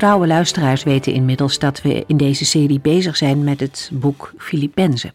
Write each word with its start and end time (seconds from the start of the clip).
Trouwe 0.00 0.26
luisteraars 0.26 0.82
weten 0.82 1.12
inmiddels 1.12 1.58
dat 1.58 1.82
we 1.82 2.04
in 2.06 2.16
deze 2.16 2.44
serie 2.44 2.80
bezig 2.80 3.16
zijn 3.16 3.44
met 3.44 3.60
het 3.60 3.90
boek 3.92 4.32
Filippenzen. 4.38 5.10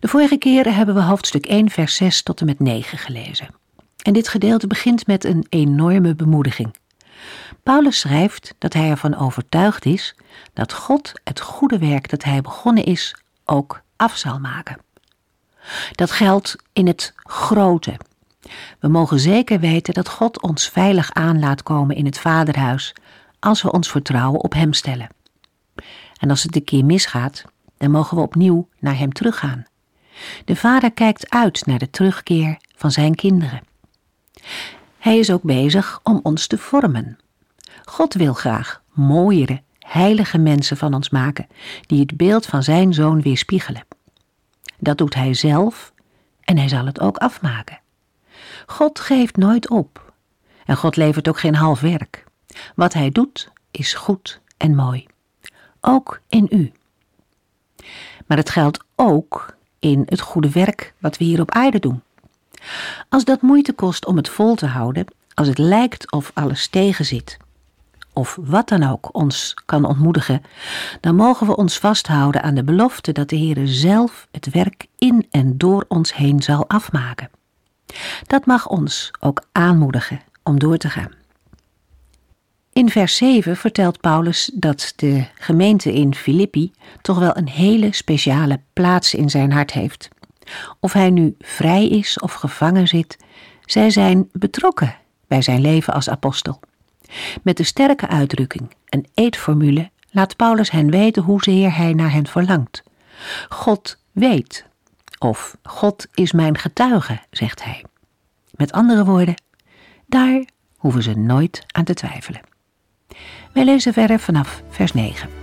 De 0.00 0.08
vorige 0.08 0.36
keer 0.36 0.74
hebben 0.74 0.94
we 0.94 1.02
hoofdstuk 1.02 1.46
1, 1.46 1.70
vers 1.70 1.96
6 1.96 2.22
tot 2.22 2.40
en 2.40 2.46
met 2.46 2.60
9 2.60 2.98
gelezen. 2.98 3.48
En 4.02 4.12
dit 4.12 4.28
gedeelte 4.28 4.66
begint 4.66 5.06
met 5.06 5.24
een 5.24 5.46
enorme 5.48 6.14
bemoediging. 6.14 6.74
Paulus 7.62 7.98
schrijft 8.00 8.54
dat 8.58 8.72
hij 8.72 8.90
ervan 8.90 9.16
overtuigd 9.16 9.84
is 9.84 10.14
dat 10.52 10.72
God 10.72 11.12
het 11.24 11.40
goede 11.40 11.78
werk 11.78 12.10
dat 12.10 12.24
hij 12.24 12.40
begonnen 12.40 12.84
is 12.84 13.16
ook 13.44 13.82
af 13.96 14.16
zal 14.16 14.38
maken. 14.38 14.78
Dat 15.92 16.10
geldt 16.10 16.56
in 16.72 16.86
het 16.86 17.12
grote. 17.16 17.96
We 18.80 18.88
mogen 18.88 19.18
zeker 19.18 19.60
weten 19.60 19.94
dat 19.94 20.08
God 20.08 20.42
ons 20.42 20.68
veilig 20.68 21.12
aan 21.12 21.38
laat 21.38 21.62
komen 21.62 21.96
in 21.96 22.04
het 22.04 22.18
Vaderhuis 22.18 22.94
als 23.38 23.62
we 23.62 23.72
ons 23.72 23.90
vertrouwen 23.90 24.40
op 24.40 24.52
Hem 24.52 24.72
stellen. 24.72 25.08
En 26.20 26.30
als 26.30 26.42
het 26.42 26.56
een 26.56 26.64
keer 26.64 26.84
misgaat, 26.84 27.44
dan 27.76 27.90
mogen 27.90 28.16
we 28.16 28.22
opnieuw 28.22 28.68
naar 28.78 28.98
Hem 28.98 29.12
teruggaan. 29.12 29.66
De 30.44 30.56
Vader 30.56 30.92
kijkt 30.92 31.30
uit 31.30 31.66
naar 31.66 31.78
de 31.78 31.90
terugkeer 31.90 32.56
van 32.76 32.90
Zijn 32.90 33.14
kinderen. 33.14 33.62
Hij 34.98 35.18
is 35.18 35.30
ook 35.30 35.42
bezig 35.42 36.00
om 36.02 36.20
ons 36.22 36.46
te 36.46 36.58
vormen. 36.58 37.18
God 37.84 38.14
wil 38.14 38.34
graag 38.34 38.82
mooiere, 38.92 39.62
heilige 39.78 40.38
mensen 40.38 40.76
van 40.76 40.94
ons 40.94 41.10
maken, 41.10 41.46
die 41.86 42.00
het 42.00 42.16
beeld 42.16 42.46
van 42.46 42.62
Zijn 42.62 42.94
Zoon 42.94 43.22
weerspiegelen. 43.22 43.86
Dat 44.78 44.98
doet 44.98 45.14
Hij 45.14 45.34
zelf 45.34 45.92
en 46.44 46.58
Hij 46.58 46.68
zal 46.68 46.86
het 46.86 47.00
ook 47.00 47.16
afmaken. 47.16 47.80
God 48.66 49.00
geeft 49.00 49.36
nooit 49.36 49.68
op. 49.68 50.12
En 50.64 50.76
God 50.76 50.96
levert 50.96 51.28
ook 51.28 51.38
geen 51.38 51.54
half 51.54 51.80
werk. 51.80 52.24
Wat 52.74 52.92
hij 52.92 53.10
doet 53.10 53.50
is 53.70 53.94
goed 53.94 54.40
en 54.56 54.74
mooi. 54.74 55.06
Ook 55.80 56.20
in 56.28 56.46
u. 56.50 56.72
Maar 58.26 58.36
het 58.36 58.50
geldt 58.50 58.84
ook 58.96 59.56
in 59.78 60.02
het 60.06 60.20
goede 60.20 60.50
werk 60.50 60.94
wat 60.98 61.16
we 61.16 61.24
hier 61.24 61.40
op 61.40 61.50
aarde 61.50 61.78
doen. 61.78 62.02
Als 63.08 63.24
dat 63.24 63.42
moeite 63.42 63.72
kost 63.72 64.06
om 64.06 64.16
het 64.16 64.28
vol 64.28 64.54
te 64.54 64.66
houden, 64.66 65.06
als 65.34 65.48
het 65.48 65.58
lijkt 65.58 66.12
of 66.12 66.30
alles 66.34 66.66
tegenzit, 66.66 67.36
of 68.12 68.38
wat 68.40 68.68
dan 68.68 68.82
ook 68.82 69.08
ons 69.14 69.54
kan 69.66 69.84
ontmoedigen, 69.84 70.42
dan 71.00 71.14
mogen 71.14 71.46
we 71.46 71.56
ons 71.56 71.78
vasthouden 71.78 72.42
aan 72.42 72.54
de 72.54 72.64
belofte 72.64 73.12
dat 73.12 73.28
de 73.28 73.38
Heere 73.38 73.66
zelf 73.66 74.28
het 74.30 74.50
werk 74.50 74.86
in 74.96 75.26
en 75.30 75.58
door 75.58 75.84
ons 75.88 76.14
heen 76.14 76.42
zal 76.42 76.68
afmaken. 76.68 77.30
Dat 78.26 78.46
mag 78.46 78.68
ons 78.68 79.10
ook 79.20 79.42
aanmoedigen 79.52 80.20
om 80.42 80.58
door 80.58 80.76
te 80.76 80.90
gaan. 80.90 81.17
In 82.78 82.90
vers 82.90 83.16
7 83.16 83.56
vertelt 83.56 84.00
Paulus 84.00 84.50
dat 84.54 84.92
de 84.96 85.24
gemeente 85.34 85.92
in 85.92 86.14
Filippi 86.14 86.72
toch 87.00 87.18
wel 87.18 87.36
een 87.36 87.48
hele 87.48 87.94
speciale 87.94 88.60
plaats 88.72 89.14
in 89.14 89.30
zijn 89.30 89.52
hart 89.52 89.72
heeft. 89.72 90.08
Of 90.80 90.92
hij 90.92 91.10
nu 91.10 91.34
vrij 91.38 91.88
is 91.88 92.18
of 92.18 92.32
gevangen 92.32 92.88
zit, 92.88 93.16
zij 93.64 93.90
zijn 93.90 94.28
betrokken 94.32 94.96
bij 95.26 95.42
zijn 95.42 95.60
leven 95.60 95.94
als 95.94 96.08
apostel. 96.08 96.60
Met 97.42 97.56
de 97.56 97.62
sterke 97.62 98.08
uitdrukking, 98.08 98.74
een 98.88 99.06
eetformule, 99.14 99.90
laat 100.10 100.36
Paulus 100.36 100.70
hen 100.70 100.90
weten 100.90 101.22
hoezeer 101.22 101.76
hij 101.76 101.92
naar 101.92 102.12
hen 102.12 102.26
verlangt. 102.26 102.82
God 103.48 103.98
weet, 104.12 104.66
of 105.18 105.56
God 105.62 106.06
is 106.14 106.32
mijn 106.32 106.58
getuige, 106.58 107.20
zegt 107.30 107.64
hij. 107.64 107.84
Met 108.50 108.72
andere 108.72 109.04
woorden, 109.04 109.42
daar 110.06 110.44
hoeven 110.76 111.02
ze 111.02 111.14
nooit 111.14 111.64
aan 111.66 111.84
te 111.84 111.94
twijfelen. 111.94 112.47
Wij 113.52 113.64
lezen 113.64 113.92
verder 113.92 114.18
vanaf 114.18 114.62
vers 114.70 114.92
9. 114.92 115.37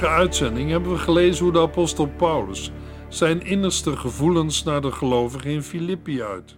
Vorige 0.00 0.18
uitzending 0.18 0.70
hebben 0.70 0.92
we 0.92 0.98
gelezen 0.98 1.44
hoe 1.44 1.52
de 1.52 1.60
apostel 1.60 2.06
Paulus 2.06 2.70
zijn 3.08 3.42
innerste 3.42 3.96
gevoelens 3.96 4.62
naar 4.62 4.80
de 4.80 4.92
gelovigen 4.92 5.50
in 5.50 5.62
Filippi 5.62 6.22
uit. 6.22 6.56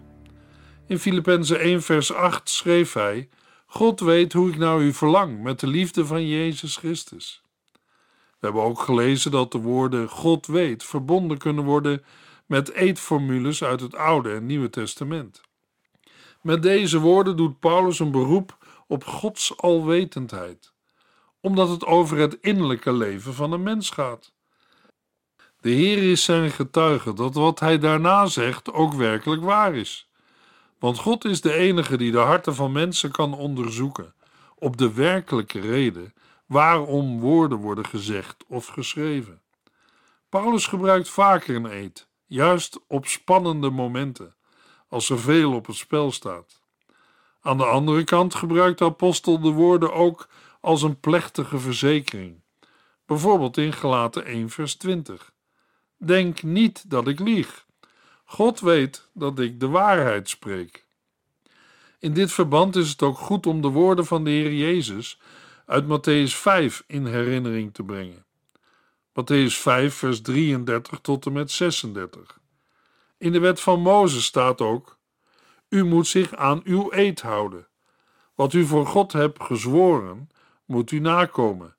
In 0.87 0.99
Filippenzen 0.99 1.59
1 1.59 1.81
vers 1.81 2.13
8 2.13 2.49
schreef 2.49 2.93
hij: 2.93 3.29
God 3.65 3.99
weet 3.99 4.33
hoe 4.33 4.49
ik 4.49 4.57
naar 4.57 4.81
u 4.81 4.93
verlang 4.93 5.41
met 5.41 5.59
de 5.59 5.67
liefde 5.67 6.05
van 6.05 6.27
Jezus 6.27 6.77
Christus. 6.77 7.41
We 8.39 8.39
hebben 8.39 8.61
ook 8.61 8.79
gelezen 8.79 9.31
dat 9.31 9.51
de 9.51 9.59
woorden 9.59 10.09
God 10.09 10.47
weet 10.47 10.83
verbonden 10.83 11.37
kunnen 11.37 11.63
worden 11.63 12.03
met 12.45 12.71
eetformules 12.71 13.63
uit 13.63 13.81
het 13.81 13.95
Oude 13.95 14.33
en 14.33 14.45
Nieuwe 14.45 14.69
Testament. 14.69 15.41
Met 16.41 16.63
deze 16.63 16.99
woorden 16.99 17.37
doet 17.37 17.59
Paulus 17.59 17.99
een 17.99 18.11
beroep 18.11 18.57
op 18.87 19.03
Gods 19.03 19.57
alwetendheid 19.57 20.72
omdat 21.43 21.69
het 21.69 21.85
over 21.85 22.17
het 22.17 22.37
innerlijke 22.41 22.93
leven 22.93 23.33
van 23.33 23.51
een 23.51 23.63
mens 23.63 23.89
gaat. 23.89 24.33
De 25.59 25.69
Heer 25.69 26.11
is 26.11 26.23
zijn 26.23 26.51
getuige 26.51 27.13
dat 27.13 27.33
wat 27.33 27.59
hij 27.59 27.79
daarna 27.79 28.25
zegt 28.25 28.73
ook 28.73 28.93
werkelijk 28.93 29.41
waar 29.41 29.75
is. 29.75 30.09
Want 30.79 30.97
God 30.97 31.25
is 31.25 31.41
de 31.41 31.53
enige 31.53 31.97
die 31.97 32.11
de 32.11 32.17
harten 32.17 32.55
van 32.55 32.71
mensen 32.71 33.11
kan 33.11 33.33
onderzoeken 33.33 34.13
op 34.55 34.77
de 34.77 34.93
werkelijke 34.93 35.59
reden 35.59 36.13
waarom 36.45 37.19
woorden 37.19 37.57
worden 37.57 37.85
gezegd 37.85 38.43
of 38.47 38.67
geschreven. 38.67 39.41
Paulus 40.29 40.67
gebruikt 40.67 41.09
vaker 41.09 41.55
een 41.55 41.71
eed, 41.71 42.07
juist 42.25 42.79
op 42.87 43.07
spannende 43.07 43.69
momenten, 43.69 44.35
als 44.87 45.09
er 45.09 45.19
veel 45.19 45.53
op 45.53 45.65
het 45.65 45.75
spel 45.75 46.11
staat. 46.11 46.61
Aan 47.41 47.57
de 47.57 47.65
andere 47.65 48.03
kant 48.03 48.35
gebruikt 48.35 48.79
de 48.79 48.85
apostel 48.85 49.39
de 49.39 49.51
woorden 49.51 49.93
ook 49.93 50.27
als 50.63 50.81
een 50.81 50.99
plechtige 50.99 51.59
verzekering. 51.59 52.41
Bijvoorbeeld 53.05 53.57
in 53.57 53.73
Gelaten 53.73 54.25
1 54.25 54.49
vers 54.49 54.75
20. 54.75 55.33
Denk 55.97 56.43
niet 56.43 56.89
dat 56.89 57.07
ik 57.07 57.19
lieg. 57.19 57.65
God 58.23 58.59
weet 58.59 59.09
dat 59.13 59.39
ik 59.39 59.59
de 59.59 59.67
waarheid 59.67 60.29
spreek. 60.29 60.85
In 61.99 62.13
dit 62.13 62.31
verband 62.31 62.75
is 62.75 62.89
het 62.89 63.01
ook 63.01 63.17
goed 63.17 63.45
om 63.45 63.61
de 63.61 63.67
woorden 63.67 64.05
van 64.05 64.23
de 64.23 64.29
Heer 64.29 64.53
Jezus 64.53 65.19
uit 65.65 65.83
Matthäus 65.83 66.35
5 66.35 66.83
in 66.87 67.05
herinnering 67.05 67.73
te 67.73 67.83
brengen. 67.83 68.25
Matthäus 69.09 69.53
5 69.57 69.95
vers 69.95 70.21
33 70.21 70.99
tot 70.99 71.25
en 71.25 71.31
met 71.31 71.51
36. 71.51 72.39
In 73.17 73.31
de 73.31 73.39
wet 73.39 73.59
van 73.59 73.81
Mozes 73.81 74.25
staat 74.25 74.61
ook: 74.61 74.97
U 75.69 75.85
moet 75.85 76.07
zich 76.07 76.35
aan 76.35 76.61
uw 76.63 76.91
eed 76.91 77.21
houden. 77.21 77.67
Wat 78.35 78.53
u 78.53 78.65
voor 78.65 78.87
God 78.87 79.11
hebt 79.11 79.43
gezworen, 79.43 80.29
moet 80.73 80.91
u 80.91 80.99
nakomen. 80.99 81.75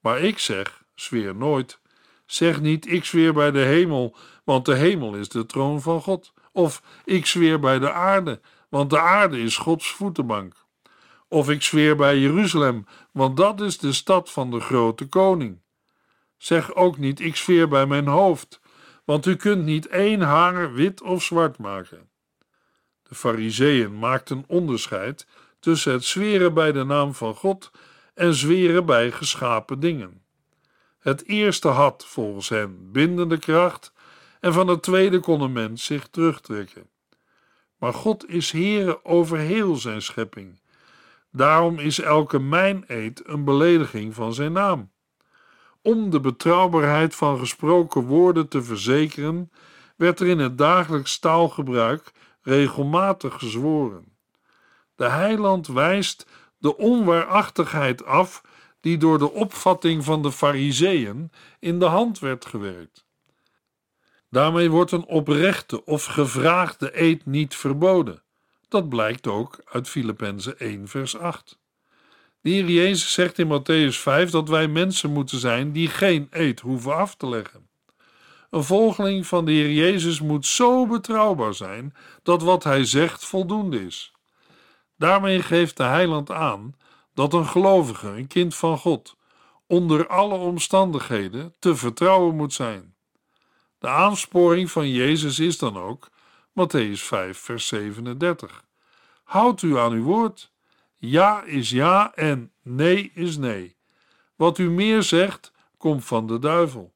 Maar 0.00 0.20
ik 0.20 0.38
zeg, 0.38 0.84
zweer 0.94 1.34
nooit. 1.34 1.80
Zeg 2.26 2.60
niet, 2.60 2.90
ik 2.90 3.04
zweer 3.04 3.32
bij 3.32 3.50
de 3.50 3.58
hemel, 3.58 4.16
want 4.44 4.64
de 4.64 4.74
hemel 4.74 5.14
is 5.14 5.28
de 5.28 5.46
troon 5.46 5.80
van 5.82 6.02
God. 6.02 6.32
Of 6.52 6.82
ik 7.04 7.26
zweer 7.26 7.60
bij 7.60 7.78
de 7.78 7.92
aarde, 7.92 8.40
want 8.68 8.90
de 8.90 9.00
aarde 9.00 9.40
is 9.40 9.56
Gods 9.56 9.90
voetenbank. 9.90 10.54
Of 11.28 11.50
ik 11.50 11.62
zweer 11.62 11.96
bij 11.96 12.18
Jeruzalem, 12.18 12.86
want 13.12 13.36
dat 13.36 13.60
is 13.60 13.78
de 13.78 13.92
stad 13.92 14.30
van 14.30 14.50
de 14.50 14.60
grote 14.60 15.06
koning. 15.06 15.60
Zeg 16.36 16.74
ook 16.74 16.98
niet: 16.98 17.20
Ik 17.20 17.36
sfeer 17.36 17.68
bij 17.68 17.86
mijn 17.86 18.06
hoofd, 18.06 18.60
want 19.04 19.26
u 19.26 19.36
kunt 19.36 19.64
niet 19.64 19.86
één 19.86 20.20
haar 20.20 20.72
wit 20.72 21.02
of 21.02 21.22
zwart 21.22 21.58
maken. 21.58 22.08
De 23.02 23.14
Fariseeën 23.14 23.98
maakten 23.98 24.44
onderscheid 24.46 25.26
tussen 25.60 25.92
het 25.92 26.04
zweren 26.04 26.54
bij 26.54 26.72
de 26.72 26.84
naam 26.84 27.14
van 27.14 27.34
God 27.34 27.70
en 28.16 28.34
zweren 28.34 28.86
bij 28.86 29.10
geschapen 29.10 29.80
dingen. 29.80 30.22
Het 30.98 31.24
eerste 31.24 31.68
had, 31.68 32.04
volgens 32.06 32.48
hen, 32.48 32.92
bindende 32.92 33.38
kracht 33.38 33.92
en 34.40 34.52
van 34.52 34.68
het 34.68 34.82
tweede 34.82 35.20
kon 35.20 35.40
een 35.40 35.52
mens 35.52 35.84
zich 35.84 36.08
terugtrekken. 36.08 36.88
Maar 37.78 37.92
God 37.94 38.28
is 38.28 38.50
Heere 38.50 39.04
over 39.04 39.38
heel 39.38 39.76
zijn 39.76 40.02
schepping. 40.02 40.60
Daarom 41.32 41.78
is 41.78 42.00
elke 42.00 42.38
mijn-eed 42.38 43.28
een 43.28 43.44
belediging 43.44 44.14
van 44.14 44.34
zijn 44.34 44.52
naam. 44.52 44.90
Om 45.82 46.10
de 46.10 46.20
betrouwbaarheid 46.20 47.14
van 47.14 47.38
gesproken 47.38 48.02
woorden 48.02 48.48
te 48.48 48.62
verzekeren, 48.62 49.50
werd 49.96 50.20
er 50.20 50.26
in 50.26 50.38
het 50.38 50.58
dagelijks 50.58 51.18
taalgebruik 51.18 52.12
regelmatig 52.42 53.34
gezworen. 53.34 54.04
De 54.94 55.08
heiland 55.08 55.66
wijst 55.66 56.26
de 56.66 56.76
onwaarachtigheid 56.76 58.04
af 58.04 58.42
die 58.80 58.98
door 58.98 59.18
de 59.18 59.32
opvatting 59.32 60.04
van 60.04 60.22
de 60.22 60.32
Fariseeën 60.32 61.30
in 61.58 61.78
de 61.78 61.84
hand 61.84 62.18
werd 62.18 62.46
gewerkt. 62.46 63.06
Daarmee 64.30 64.70
wordt 64.70 64.92
een 64.92 65.04
oprechte 65.04 65.84
of 65.84 66.04
gevraagde 66.04 67.00
eed 67.02 67.26
niet 67.26 67.54
verboden. 67.54 68.22
Dat 68.68 68.88
blijkt 68.88 69.26
ook 69.26 69.60
uit 69.64 69.88
Filippenzen 69.88 70.58
1 70.58 70.88
vers 70.88 71.18
8. 71.18 71.58
De 72.40 72.50
Heer 72.50 72.68
Jezus 72.68 73.12
zegt 73.12 73.38
in 73.38 73.60
Matthäus 73.60 73.96
5 73.96 74.30
dat 74.30 74.48
wij 74.48 74.68
mensen 74.68 75.10
moeten 75.10 75.38
zijn 75.38 75.72
die 75.72 75.88
geen 75.88 76.26
eed 76.30 76.60
hoeven 76.60 76.96
af 76.96 77.14
te 77.14 77.28
leggen. 77.28 77.68
Een 78.50 78.64
volgeling 78.64 79.26
van 79.26 79.44
de 79.44 79.52
Heer 79.52 79.72
Jezus 79.72 80.20
moet 80.20 80.46
zo 80.46 80.86
betrouwbaar 80.86 81.54
zijn 81.54 81.94
dat 82.22 82.42
wat 82.42 82.64
hij 82.64 82.84
zegt 82.84 83.24
voldoende 83.24 83.86
is. 83.86 84.15
Daarmee 84.96 85.42
geeft 85.42 85.76
de 85.76 85.82
heiland 85.82 86.30
aan 86.30 86.74
dat 87.14 87.32
een 87.32 87.46
gelovige, 87.46 88.08
een 88.08 88.26
kind 88.26 88.54
van 88.54 88.78
God, 88.78 89.16
onder 89.66 90.06
alle 90.06 90.34
omstandigheden 90.34 91.54
te 91.58 91.76
vertrouwen 91.76 92.36
moet 92.36 92.52
zijn. 92.52 92.94
De 93.78 93.88
aansporing 93.88 94.70
van 94.70 94.90
Jezus 94.90 95.38
is 95.38 95.58
dan 95.58 95.76
ook 95.78 96.08
Matthäus 96.50 97.00
5, 97.00 97.38
vers 97.38 97.66
37. 97.66 98.64
Houd 99.24 99.62
u 99.62 99.78
aan 99.78 99.92
uw 99.92 100.02
woord. 100.02 100.52
Ja 100.94 101.42
is 101.42 101.70
ja 101.70 102.14
en 102.14 102.52
nee 102.62 103.10
is 103.14 103.36
nee. 103.36 103.76
Wat 104.36 104.58
u 104.58 104.70
meer 104.70 105.02
zegt, 105.02 105.52
komt 105.78 106.04
van 106.04 106.26
de 106.26 106.38
duivel. 106.38 106.94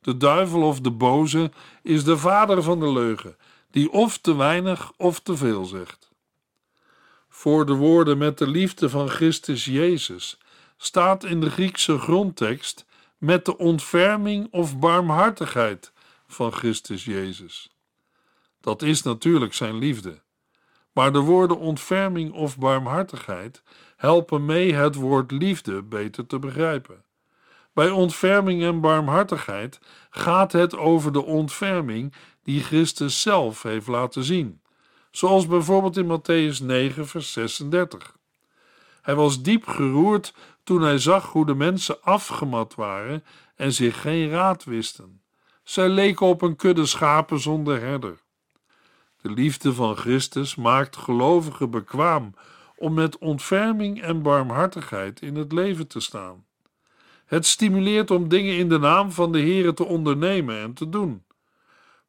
De 0.00 0.16
duivel 0.16 0.62
of 0.62 0.80
de 0.80 0.90
boze 0.90 1.52
is 1.82 2.04
de 2.04 2.16
vader 2.16 2.62
van 2.62 2.80
de 2.80 2.92
leugen, 2.92 3.36
die 3.70 3.90
of 3.90 4.18
te 4.18 4.36
weinig 4.36 4.92
of 4.96 5.20
te 5.20 5.36
veel 5.36 5.64
zegt. 5.64 6.11
Voor 7.42 7.66
de 7.66 7.74
woorden 7.74 8.18
met 8.18 8.38
de 8.38 8.46
liefde 8.46 8.88
van 8.88 9.08
Christus 9.08 9.64
Jezus 9.64 10.38
staat 10.76 11.24
in 11.24 11.40
de 11.40 11.50
Griekse 11.50 11.98
grondtekst 11.98 12.86
met 13.18 13.44
de 13.44 13.58
ontferming 13.58 14.48
of 14.50 14.78
barmhartigheid 14.78 15.92
van 16.26 16.52
Christus 16.52 17.04
Jezus. 17.04 17.76
Dat 18.60 18.82
is 18.82 19.02
natuurlijk 19.02 19.54
zijn 19.54 19.78
liefde. 19.78 20.22
Maar 20.92 21.12
de 21.12 21.18
woorden 21.18 21.58
ontferming 21.58 22.32
of 22.32 22.58
barmhartigheid 22.58 23.62
helpen 23.96 24.44
mee 24.44 24.74
het 24.74 24.94
woord 24.94 25.30
liefde 25.30 25.82
beter 25.82 26.26
te 26.26 26.38
begrijpen. 26.38 27.04
Bij 27.72 27.90
ontferming 27.90 28.62
en 28.62 28.80
barmhartigheid 28.80 29.80
gaat 30.10 30.52
het 30.52 30.76
over 30.76 31.12
de 31.12 31.24
ontferming 31.24 32.14
die 32.42 32.62
Christus 32.62 33.20
zelf 33.20 33.62
heeft 33.62 33.86
laten 33.86 34.24
zien, 34.24 34.61
zoals 35.12 35.46
bijvoorbeeld 35.46 35.96
in 35.96 36.20
Matthäus 36.20 36.62
9, 36.62 37.06
vers 37.06 37.32
36. 37.32 38.16
Hij 39.02 39.14
was 39.14 39.42
diep 39.42 39.66
geroerd 39.66 40.34
toen 40.64 40.82
hij 40.82 40.98
zag 40.98 41.32
hoe 41.32 41.46
de 41.46 41.54
mensen 41.54 42.02
afgemat 42.02 42.74
waren 42.74 43.24
en 43.56 43.72
zich 43.72 44.00
geen 44.00 44.30
raad 44.30 44.64
wisten. 44.64 45.20
Zij 45.62 45.88
leken 45.88 46.26
op 46.26 46.42
een 46.42 46.56
kudde 46.56 46.86
schapen 46.86 47.40
zonder 47.40 47.80
herder. 47.80 48.20
De 49.20 49.30
liefde 49.30 49.74
van 49.74 49.96
Christus 49.96 50.54
maakt 50.54 50.96
gelovigen 50.96 51.70
bekwaam 51.70 52.34
om 52.76 52.94
met 52.94 53.18
ontferming 53.18 54.02
en 54.02 54.22
barmhartigheid 54.22 55.20
in 55.20 55.36
het 55.36 55.52
leven 55.52 55.86
te 55.86 56.00
staan. 56.00 56.44
Het 57.24 57.46
stimuleert 57.46 58.10
om 58.10 58.28
dingen 58.28 58.56
in 58.56 58.68
de 58.68 58.78
naam 58.78 59.12
van 59.12 59.32
de 59.32 59.40
Here 59.40 59.74
te 59.74 59.84
ondernemen 59.84 60.60
en 60.60 60.74
te 60.74 60.88
doen. 60.88 61.24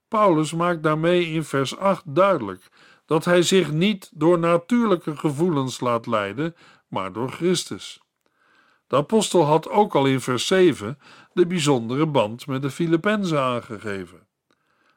Paulus 0.08 0.54
maakt 0.54 0.84
daarmee 0.84 1.26
in 1.26 1.44
vers 1.44 1.78
8 1.78 2.02
duidelijk 2.06 2.70
dat 3.06 3.26
hij 3.26 3.42
zich 3.42 3.72
niet 3.72 4.10
door 4.14 4.40
natuurlijke 4.40 5.18
gevoelens 5.18 5.80
laat 5.80 6.06
leiden, 6.08 6.56
maar 6.88 7.14
door 7.14 7.32
Christus. 7.32 8.02
De 8.88 8.96
apostel 8.96 9.44
had 9.44 9.70
ook 9.70 9.96
al 9.96 10.06
in 10.06 10.22
vers 10.22 10.48
7 10.48 11.00
de 11.34 11.48
bijzondere 11.48 12.06
band 12.06 12.48
met 12.48 12.62
de 12.62 12.70
Filippenzen 12.70 13.40
aangegeven. 13.40 14.28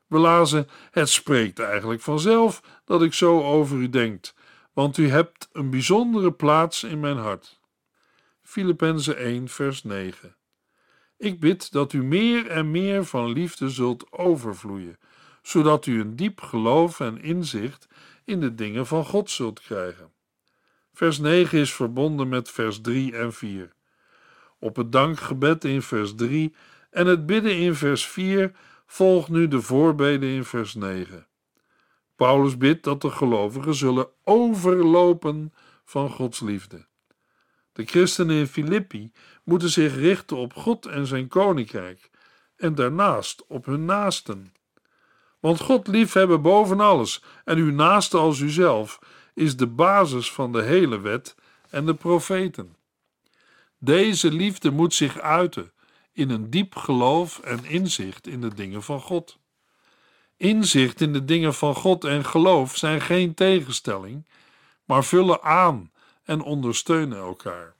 We 0.06 0.18
lazen: 0.18 0.68
Het 0.90 1.08
spreekt 1.08 1.58
eigenlijk 1.58 2.00
vanzelf 2.00 2.62
dat 2.84 3.02
ik 3.02 3.14
zo 3.14 3.42
over 3.42 3.76
u 3.76 3.88
denk, 3.88 4.32
want 4.72 4.96
u 4.96 5.08
hebt 5.08 5.48
een 5.52 5.70
bijzondere 5.70 6.32
plaats 6.32 6.84
in 6.84 7.00
mijn 7.00 7.16
hart. 7.16 7.60
Filippenzen 8.42 9.16
1, 9.16 9.48
vers 9.48 9.82
9. 9.82 10.36
Ik 11.16 11.40
bid 11.40 11.72
dat 11.72 11.92
u 11.92 12.04
meer 12.04 12.46
en 12.46 12.70
meer 12.70 13.04
van 13.04 13.32
liefde 13.32 13.70
zult 13.70 14.12
overvloeien, 14.12 14.98
zodat 15.46 15.86
u 15.86 16.00
een 16.00 16.16
diep 16.16 16.40
geloof 16.40 17.00
en 17.00 17.22
inzicht 17.22 17.88
in 18.24 18.40
de 18.40 18.54
dingen 18.54 18.86
van 18.86 19.04
God 19.04 19.30
zult 19.30 19.60
krijgen. 19.60 20.12
Vers 20.92 21.18
9 21.18 21.58
is 21.58 21.74
verbonden 21.74 22.28
met 22.28 22.50
vers 22.50 22.80
3 22.80 23.16
en 23.16 23.32
4. 23.32 23.72
Op 24.58 24.76
het 24.76 24.92
dankgebed 24.92 25.64
in 25.64 25.82
vers 25.82 26.14
3 26.14 26.54
en 26.90 27.06
het 27.06 27.26
bidden 27.26 27.56
in 27.56 27.74
vers 27.74 28.06
4 28.06 28.52
volgt 28.86 29.28
nu 29.28 29.48
de 29.48 29.60
voorbeden 29.60 30.28
in 30.28 30.44
vers 30.44 30.74
9. 30.74 31.26
Paulus 32.16 32.56
bidt 32.56 32.84
dat 32.84 33.00
de 33.00 33.10
gelovigen 33.10 33.74
zullen 33.74 34.08
overlopen 34.24 35.52
van 35.84 36.10
Gods 36.10 36.40
liefde. 36.40 36.86
De 37.72 37.84
christenen 37.84 38.36
in 38.36 38.46
Filippi 38.46 39.12
moeten 39.44 39.70
zich 39.70 39.94
richten 39.94 40.36
op 40.36 40.54
God 40.54 40.86
en 40.86 41.06
zijn 41.06 41.28
koninkrijk 41.28 42.10
en 42.56 42.74
daarnaast 42.74 43.44
op 43.46 43.64
hun 43.64 43.84
naasten. 43.84 44.55
Want 45.46 45.60
God 45.60 45.86
liefhebben 45.86 46.42
boven 46.42 46.80
alles 46.80 47.22
en 47.44 47.56
uw 47.56 47.72
naaste 47.72 48.16
als 48.16 48.40
uzelf 48.40 48.98
is 49.34 49.56
de 49.56 49.66
basis 49.66 50.32
van 50.32 50.52
de 50.52 50.62
hele 50.62 51.00
wet 51.00 51.34
en 51.70 51.86
de 51.86 51.94
profeten. 51.94 52.76
Deze 53.78 54.32
liefde 54.32 54.70
moet 54.70 54.94
zich 54.94 55.18
uiten 55.18 55.72
in 56.12 56.30
een 56.30 56.50
diep 56.50 56.76
geloof 56.76 57.38
en 57.38 57.64
inzicht 57.64 58.26
in 58.26 58.40
de 58.40 58.54
dingen 58.54 58.82
van 58.82 59.00
God. 59.00 59.38
Inzicht 60.36 61.00
in 61.00 61.12
de 61.12 61.24
dingen 61.24 61.54
van 61.54 61.74
God 61.74 62.04
en 62.04 62.24
geloof 62.24 62.76
zijn 62.76 63.00
geen 63.00 63.34
tegenstelling, 63.34 64.28
maar 64.84 65.04
vullen 65.04 65.42
aan 65.42 65.92
en 66.24 66.42
ondersteunen 66.42 67.18
elkaar. 67.18 67.74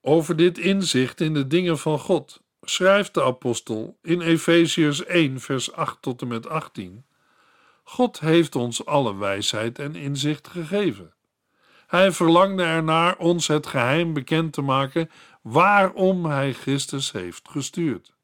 Over 0.00 0.36
dit 0.36 0.58
inzicht 0.58 1.20
in 1.20 1.34
de 1.34 1.46
dingen 1.46 1.78
van 1.78 1.98
God 1.98 2.44
schrijft 2.70 3.14
de 3.14 3.22
apostel 3.22 3.98
in 4.02 4.20
Efeziërs 4.20 5.04
1, 5.04 5.40
vers 5.40 5.72
8 5.72 6.02
tot 6.02 6.20
en 6.22 6.28
met 6.28 6.48
18: 6.48 7.04
God 7.84 8.20
heeft 8.20 8.54
ons 8.54 8.86
alle 8.86 9.16
wijsheid 9.16 9.78
en 9.78 9.94
inzicht 9.94 10.48
gegeven. 10.48 11.12
Hij 11.86 12.12
verlangde 12.12 12.62
ernaar 12.62 13.16
ons 13.16 13.46
het 13.46 13.66
geheim 13.66 14.12
bekend 14.12 14.52
te 14.52 14.62
maken 14.62 15.10
waarom 15.42 16.24
hij 16.24 16.52
Christus 16.52 17.12
heeft 17.12 17.48
gestuurd. 17.48 18.14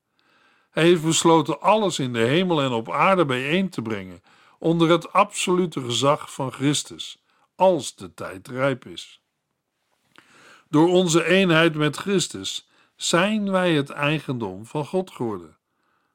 Hij 0.71 0.83
heeft 0.85 1.03
besloten 1.03 1.61
alles 1.61 1.99
in 1.99 2.13
de 2.13 2.19
hemel 2.19 2.63
en 2.63 2.71
op 2.71 2.91
aarde 2.91 3.25
bijeen 3.25 3.69
te 3.69 3.83
brengen 3.83 4.23
onder 4.59 4.89
het 4.89 5.13
absolute 5.13 5.81
gezag 5.81 6.33
van 6.33 6.53
Christus, 6.53 7.23
als 7.57 7.95
de 7.95 8.15
tijd 8.15 8.49
rijp 8.49 8.87
is. 8.87 9.21
Door 10.69 10.89
onze 10.89 11.25
eenheid 11.25 11.75
met 11.75 11.97
Christus 11.97 12.69
zijn 13.03 13.51
wij 13.51 13.75
het 13.75 13.91
eigendom 13.91 14.67
van 14.67 14.87
God 14.87 15.11
geworden. 15.11 15.57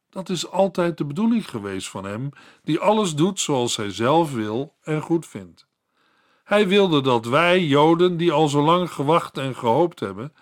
Dat 0.10 0.30
is 0.30 0.50
altijd 0.50 0.98
de 0.98 1.06
bedoeling 1.06 1.50
geweest 1.50 1.90
van 1.90 2.04
Hem, 2.04 2.30
die 2.64 2.80
alles 2.80 3.16
doet 3.16 3.40
zoals 3.40 3.76
Hij 3.76 3.92
zelf 3.92 4.34
wil 4.34 4.76
en 4.82 5.02
goed 5.02 5.26
vindt. 5.26 5.68
Hij 6.44 6.68
wilde 6.68 7.02
dat 7.02 7.26
wij, 7.26 7.64
Joden, 7.64 8.18
die 8.18 8.32
al 8.32 8.48
zo 8.48 8.62
lang 8.62 8.92
gewacht 8.92 9.38
en 9.38 9.56
gehoopt 9.56 10.00
hebben 10.00 10.34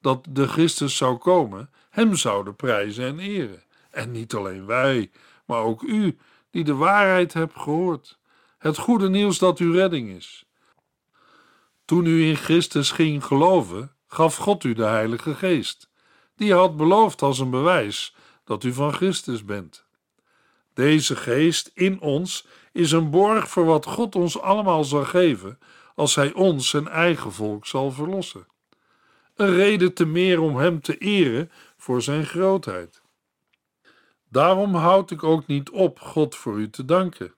dat 0.00 0.26
de 0.30 0.48
Christus 0.48 0.96
zou 0.96 1.16
komen, 1.16 1.70
Hem 1.90 2.14
zouden 2.14 2.56
prijzen 2.56 3.04
en 3.04 3.18
eren. 3.18 3.62
En 3.90 4.10
niet 4.10 4.34
alleen 4.34 4.66
wij, 4.66 5.10
maar 5.44 5.62
ook 5.62 5.82
u, 5.82 6.18
die 6.50 6.64
de 6.64 6.74
waarheid 6.74 7.32
hebt 7.32 7.58
gehoord. 7.58 8.18
Het 8.58 8.78
goede 8.78 9.08
nieuws 9.08 9.38
dat 9.38 9.58
uw 9.58 9.72
redding 9.72 10.10
is. 10.10 10.44
Toen 11.84 12.06
u 12.06 12.24
in 12.24 12.36
Christus 12.36 12.90
ging 12.90 13.24
geloven, 13.24 13.96
gaf 14.06 14.36
God 14.36 14.64
u 14.64 14.72
de 14.72 14.84
Heilige 14.84 15.34
Geest. 15.34 15.89
Die 16.40 16.54
had 16.54 16.76
beloofd 16.76 17.22
als 17.22 17.38
een 17.38 17.50
bewijs 17.50 18.14
dat 18.44 18.64
u 18.64 18.72
van 18.72 18.92
Christus 18.92 19.44
bent. 19.44 19.84
Deze 20.74 21.16
geest 21.16 21.70
in 21.74 22.00
ons 22.00 22.46
is 22.72 22.92
een 22.92 23.10
borg 23.10 23.48
voor 23.48 23.64
wat 23.64 23.86
God 23.86 24.14
ons 24.14 24.40
allemaal 24.40 24.84
zal 24.84 25.04
geven 25.04 25.58
als 25.94 26.14
Hij 26.14 26.32
ons 26.32 26.68
zijn 26.68 26.88
eigen 26.88 27.32
volk 27.32 27.66
zal 27.66 27.90
verlossen. 27.90 28.46
Een 29.34 29.54
reden 29.54 29.94
te 29.94 30.04
meer 30.04 30.40
om 30.40 30.56
Hem 30.56 30.80
te 30.80 30.98
eren 30.98 31.50
voor 31.76 32.02
Zijn 32.02 32.26
grootheid. 32.26 33.02
Daarom 34.28 34.74
houd 34.74 35.10
ik 35.10 35.22
ook 35.22 35.46
niet 35.46 35.70
op 35.70 36.00
God 36.00 36.36
voor 36.36 36.58
u 36.58 36.70
te 36.70 36.84
danken. 36.84 37.34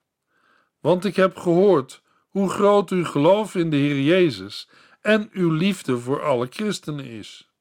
Want 0.80 1.04
ik 1.04 1.16
heb 1.16 1.36
gehoord 1.36 2.02
hoe 2.28 2.50
groot 2.50 2.90
uw 2.90 3.04
geloof 3.04 3.54
in 3.54 3.70
de 3.70 3.76
Heer 3.76 4.00
Jezus 4.00 4.68
en 5.00 5.28
uw 5.32 5.50
liefde 5.50 5.98
voor 5.98 6.22
alle 6.22 6.46
christenen 6.50 7.04
is. 7.04 7.51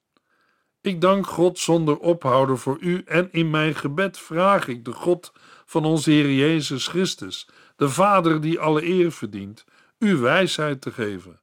Ik 0.82 1.02
dank 1.02 1.28
God 1.28 1.60
zonder 1.60 1.98
ophouden 1.98 2.58
voor 2.58 2.78
u 2.80 3.02
en 3.06 3.32
in 3.32 3.50
mijn 3.50 3.76
gebed 3.76 4.20
vraag 4.20 4.68
ik 4.68 4.86
de 4.86 4.92
God 4.92 5.34
van 5.66 5.86
onze 5.86 6.12
Heer 6.12 6.32
Jezus 6.32 6.88
Christus, 6.88 7.48
de 7.76 7.90
Vader 7.90 8.42
die 8.42 8.60
alle 8.60 8.86
eer 8.86 9.12
verdient, 9.12 9.66
u 10.00 10.16
wijsheid 10.16 10.82
te 10.82 10.92
geven, 10.92 11.40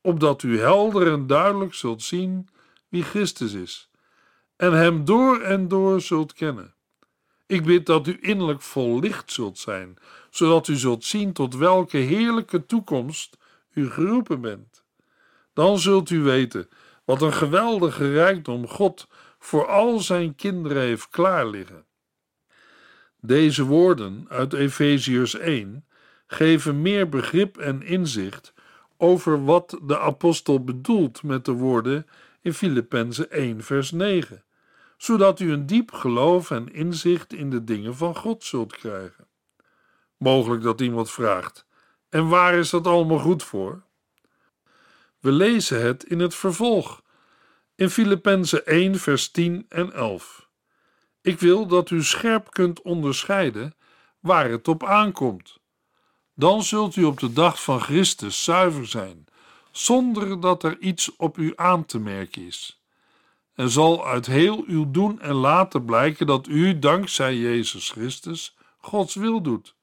opdat 0.00 0.42
u 0.42 0.60
helder 0.60 1.12
en 1.12 1.26
duidelijk 1.26 1.74
zult 1.74 2.02
zien 2.02 2.48
wie 2.88 3.02
Christus 3.02 3.52
is 3.52 3.90
en 4.56 4.72
Hem 4.72 5.04
door 5.04 5.40
en 5.40 5.68
door 5.68 6.00
zult 6.00 6.32
kennen. 6.32 6.74
Ik 7.46 7.64
bid 7.64 7.86
dat 7.86 8.06
u 8.06 8.18
innerlijk 8.20 8.62
vol 8.62 9.00
licht 9.00 9.32
zult 9.32 9.58
zijn, 9.58 9.96
zodat 10.30 10.68
u 10.68 10.76
zult 10.76 11.04
zien 11.04 11.32
tot 11.32 11.54
welke 11.54 11.96
heerlijke 11.96 12.66
toekomst 12.66 13.36
u 13.74 13.90
geroepen 13.90 14.40
bent. 14.40 14.84
Dan 15.52 15.78
zult 15.78 16.10
u 16.10 16.20
weten 16.20 16.68
wat 17.08 17.22
een 17.22 17.32
geweldige 17.32 18.12
rijkdom 18.12 18.66
God 18.66 19.08
voor 19.38 19.66
al 19.66 20.00
zijn 20.00 20.34
kinderen 20.34 20.82
heeft 20.82 21.08
klaar 21.08 21.46
liggen. 21.46 21.84
Deze 23.20 23.64
woorden 23.64 24.26
uit 24.28 24.52
Efeziërs 24.52 25.34
1 25.34 25.86
geven 26.26 26.82
meer 26.82 27.08
begrip 27.08 27.58
en 27.58 27.82
inzicht 27.82 28.52
over 28.96 29.44
wat 29.44 29.78
de 29.82 29.98
apostel 29.98 30.64
bedoelt 30.64 31.22
met 31.22 31.44
de 31.44 31.52
woorden 31.52 32.06
in 32.40 32.52
Filippenzen 32.52 33.30
1 33.30 33.62
vers 33.62 33.90
9, 33.90 34.44
zodat 34.96 35.40
u 35.40 35.52
een 35.52 35.66
diep 35.66 35.92
geloof 35.92 36.50
en 36.50 36.72
inzicht 36.72 37.32
in 37.32 37.50
de 37.50 37.64
dingen 37.64 37.96
van 37.96 38.16
God 38.16 38.44
zult 38.44 38.76
krijgen. 38.76 39.26
Mogelijk 40.16 40.62
dat 40.62 40.80
iemand 40.80 41.10
vraagt: 41.10 41.66
en 42.08 42.28
waar 42.28 42.54
is 42.54 42.70
dat 42.70 42.86
allemaal 42.86 43.18
goed 43.18 43.42
voor? 43.42 43.86
We 45.20 45.32
lezen 45.32 45.82
het 45.82 46.04
in 46.04 46.18
het 46.18 46.34
vervolg, 46.34 47.02
in 47.74 47.90
Filippenzen 47.90 48.66
1, 48.66 48.98
vers 48.98 49.30
10 49.30 49.66
en 49.68 49.92
11. 49.92 50.48
Ik 51.20 51.40
wil 51.40 51.66
dat 51.66 51.90
u 51.90 52.02
scherp 52.02 52.50
kunt 52.50 52.82
onderscheiden 52.82 53.76
waar 54.20 54.50
het 54.50 54.68
op 54.68 54.84
aankomt. 54.84 55.58
Dan 56.34 56.62
zult 56.62 56.96
u 56.96 57.04
op 57.04 57.18
de 57.18 57.32
dag 57.32 57.62
van 57.62 57.80
Christus 57.80 58.44
zuiver 58.44 58.86
zijn, 58.86 59.24
zonder 59.70 60.40
dat 60.40 60.62
er 60.62 60.78
iets 60.78 61.16
op 61.16 61.38
u 61.38 61.52
aan 61.56 61.84
te 61.84 61.98
merken 61.98 62.46
is. 62.46 62.82
En 63.54 63.70
zal 63.70 64.06
uit 64.06 64.26
heel 64.26 64.64
uw 64.66 64.90
doen 64.90 65.20
en 65.20 65.34
laten 65.34 65.84
blijken 65.84 66.26
dat 66.26 66.46
u, 66.46 66.78
dankzij 66.78 67.36
Jezus 67.36 67.90
Christus, 67.90 68.56
Gods 68.78 69.14
wil 69.14 69.42
doet. 69.42 69.76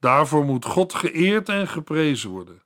Daarvoor 0.00 0.44
moet 0.44 0.64
God 0.64 0.94
geëerd 0.94 1.48
en 1.48 1.68
geprezen 1.68 2.30
worden. 2.30 2.62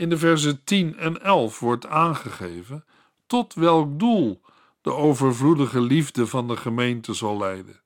In 0.00 0.08
de 0.08 0.18
versen 0.18 0.64
10 0.64 0.96
en 0.96 1.22
11 1.22 1.58
wordt 1.58 1.86
aangegeven 1.86 2.84
tot 3.26 3.54
welk 3.54 3.98
doel 3.98 4.40
de 4.80 4.92
overvloedige 4.92 5.80
liefde 5.80 6.26
van 6.26 6.48
de 6.48 6.56
gemeente 6.56 7.14
zal 7.14 7.38
leiden. 7.38 7.80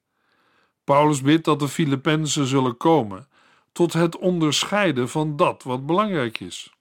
Paulus 0.84 1.22
bidt 1.22 1.44
dat 1.44 1.58
de 1.58 1.68
Filippenzen 1.68 2.46
zullen 2.46 2.76
komen 2.76 3.28
tot 3.72 3.92
het 3.92 4.16
onderscheiden 4.16 5.08
van 5.08 5.36
dat 5.36 5.62
wat 5.62 5.86
belangrijk 5.86 6.40
is. 6.40 6.74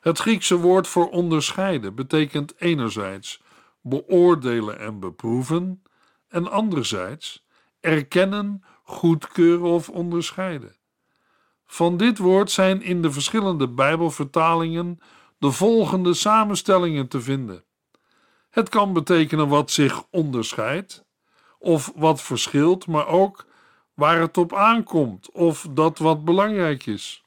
Het 0.00 0.18
Griekse 0.18 0.56
woord 0.56 0.88
voor 0.88 1.10
onderscheiden 1.10 1.94
betekent 1.94 2.60
enerzijds 2.60 3.42
beoordelen 3.80 4.78
en 4.78 5.00
beproeven, 5.00 5.82
en 6.28 6.50
anderzijds 6.50 7.46
erkennen, 7.80 8.64
goedkeuren 8.82 9.70
of 9.70 9.88
onderscheiden. 9.88 10.75
Van 11.66 11.96
dit 11.96 12.18
woord 12.18 12.50
zijn 12.50 12.82
in 12.82 13.02
de 13.02 13.10
verschillende 13.10 13.68
Bijbelvertalingen 13.68 14.98
de 15.38 15.50
volgende 15.50 16.14
samenstellingen 16.14 17.08
te 17.08 17.20
vinden. 17.20 17.64
Het 18.50 18.68
kan 18.68 18.92
betekenen 18.92 19.48
wat 19.48 19.70
zich 19.70 20.04
onderscheidt, 20.10 21.04
of 21.58 21.92
wat 21.94 22.22
verschilt, 22.22 22.86
maar 22.86 23.06
ook 23.06 23.46
waar 23.94 24.20
het 24.20 24.36
op 24.36 24.54
aankomt, 24.54 25.30
of 25.30 25.66
dat 25.70 25.98
wat 25.98 26.24
belangrijk 26.24 26.86
is. 26.86 27.24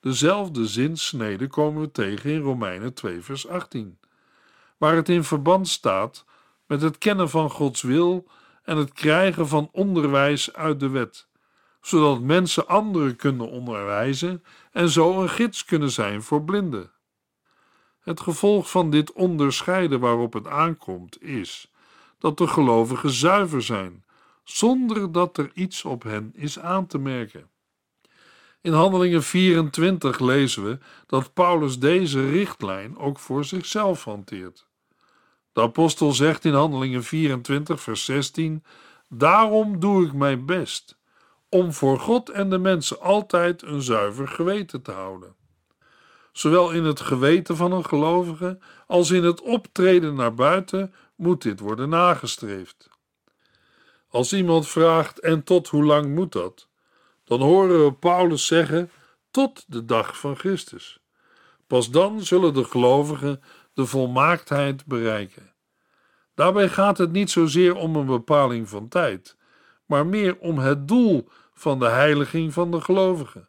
Dezelfde 0.00 0.66
zinsnede 0.66 1.46
komen 1.46 1.82
we 1.82 1.90
tegen 1.90 2.30
in 2.30 2.40
Romeinen 2.40 2.94
2, 2.94 3.20
vers 3.20 3.48
18, 3.48 3.98
waar 4.76 4.94
het 4.94 5.08
in 5.08 5.24
verband 5.24 5.68
staat 5.68 6.24
met 6.66 6.82
het 6.82 6.98
kennen 6.98 7.30
van 7.30 7.50
Gods 7.50 7.82
wil 7.82 8.26
en 8.62 8.76
het 8.76 8.92
krijgen 8.92 9.48
van 9.48 9.68
onderwijs 9.72 10.52
uit 10.52 10.80
de 10.80 10.88
wet, 10.88 11.25
zodat 11.86 12.20
mensen 12.20 12.68
anderen 12.68 13.16
kunnen 13.16 13.50
onderwijzen 13.50 14.44
en 14.72 14.88
zo 14.88 15.22
een 15.22 15.28
gids 15.28 15.64
kunnen 15.64 15.90
zijn 15.90 16.22
voor 16.22 16.44
blinden. 16.44 16.90
Het 18.00 18.20
gevolg 18.20 18.70
van 18.70 18.90
dit 18.90 19.12
onderscheiden 19.12 20.00
waarop 20.00 20.32
het 20.32 20.46
aankomt 20.46 21.22
is 21.22 21.72
dat 22.18 22.38
de 22.38 22.46
gelovigen 22.46 23.10
zuiver 23.10 23.62
zijn, 23.62 24.04
zonder 24.44 25.12
dat 25.12 25.38
er 25.38 25.50
iets 25.54 25.84
op 25.84 26.02
hen 26.02 26.32
is 26.34 26.58
aan 26.58 26.86
te 26.86 26.98
merken. 26.98 27.50
In 28.60 28.72
Handelingen 28.72 29.22
24 29.22 30.18
lezen 30.18 30.64
we 30.64 30.78
dat 31.06 31.32
Paulus 31.32 31.78
deze 31.78 32.30
richtlijn 32.30 32.98
ook 32.98 33.18
voor 33.18 33.44
zichzelf 33.44 34.04
hanteert. 34.04 34.66
De 35.52 35.60
apostel 35.60 36.12
zegt 36.12 36.44
in 36.44 36.54
Handelingen 36.54 37.04
24, 37.04 37.80
vers 37.80 38.04
16: 38.04 38.64
Daarom 39.08 39.80
doe 39.80 40.06
ik 40.06 40.12
mijn 40.12 40.46
best 40.46 40.95
om 41.56 41.72
voor 41.72 42.00
God 42.00 42.30
en 42.30 42.50
de 42.50 42.58
mensen 42.58 43.00
altijd 43.00 43.62
een 43.62 43.82
zuiver 43.82 44.28
geweten 44.28 44.82
te 44.82 44.92
houden 44.92 45.34
zowel 46.36 46.70
in 46.70 46.84
het 46.84 47.00
geweten 47.00 47.56
van 47.56 47.72
een 47.72 47.84
gelovige 47.84 48.58
als 48.86 49.10
in 49.10 49.24
het 49.24 49.40
optreden 49.40 50.14
naar 50.14 50.34
buiten, 50.34 50.94
moet 51.14 51.42
dit 51.42 51.60
worden 51.60 51.88
nagestreefd. 51.88 52.88
Als 54.08 54.32
iemand 54.32 54.68
vraagt: 54.68 55.20
en 55.20 55.44
tot 55.44 55.68
hoe 55.68 55.84
lang 55.84 56.14
moet 56.14 56.32
dat? 56.32 56.68
dan 57.24 57.40
horen 57.40 57.84
we 57.84 57.92
Paulus 57.92 58.46
zeggen: 58.46 58.90
tot 59.30 59.64
de 59.66 59.84
dag 59.84 60.18
van 60.18 60.36
Christus. 60.36 61.00
Pas 61.66 61.90
dan 61.90 62.22
zullen 62.22 62.54
de 62.54 62.64
gelovigen 62.64 63.42
de 63.72 63.86
volmaaktheid 63.86 64.86
bereiken. 64.86 65.54
Daarbij 66.34 66.68
gaat 66.68 66.98
het 66.98 67.12
niet 67.12 67.30
zozeer 67.30 67.74
om 67.74 67.96
een 67.96 68.06
bepaling 68.06 68.68
van 68.68 68.88
tijd, 68.88 69.36
maar 69.86 70.06
meer 70.06 70.38
om 70.38 70.58
het 70.58 70.88
doel 70.88 71.28
van 71.58 71.78
de 71.78 71.88
heiliging 71.88 72.52
van 72.52 72.70
de 72.70 72.80
gelovigen. 72.80 73.48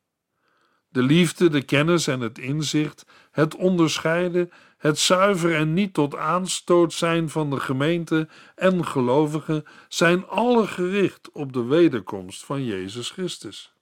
De 0.89 1.01
liefde, 1.01 1.49
de 1.49 1.61
kennis 1.61 2.07
en 2.07 2.19
het 2.19 2.37
inzicht, 2.37 3.05
het 3.31 3.55
onderscheiden, 3.55 4.51
het 4.77 4.99
zuiver 4.99 5.55
en 5.55 5.73
niet 5.73 5.93
tot 5.93 6.15
aanstoot 6.15 6.93
zijn 6.93 7.29
van 7.29 7.49
de 7.49 7.59
gemeente 7.59 8.27
en 8.55 8.85
gelovigen 8.85 9.65
zijn 9.87 10.27
alle 10.27 10.67
gericht 10.67 11.31
op 11.31 11.53
de 11.53 11.63
wederkomst 11.63 12.45
van 12.45 12.65
Jezus 12.65 13.09
Christus. 13.09 13.73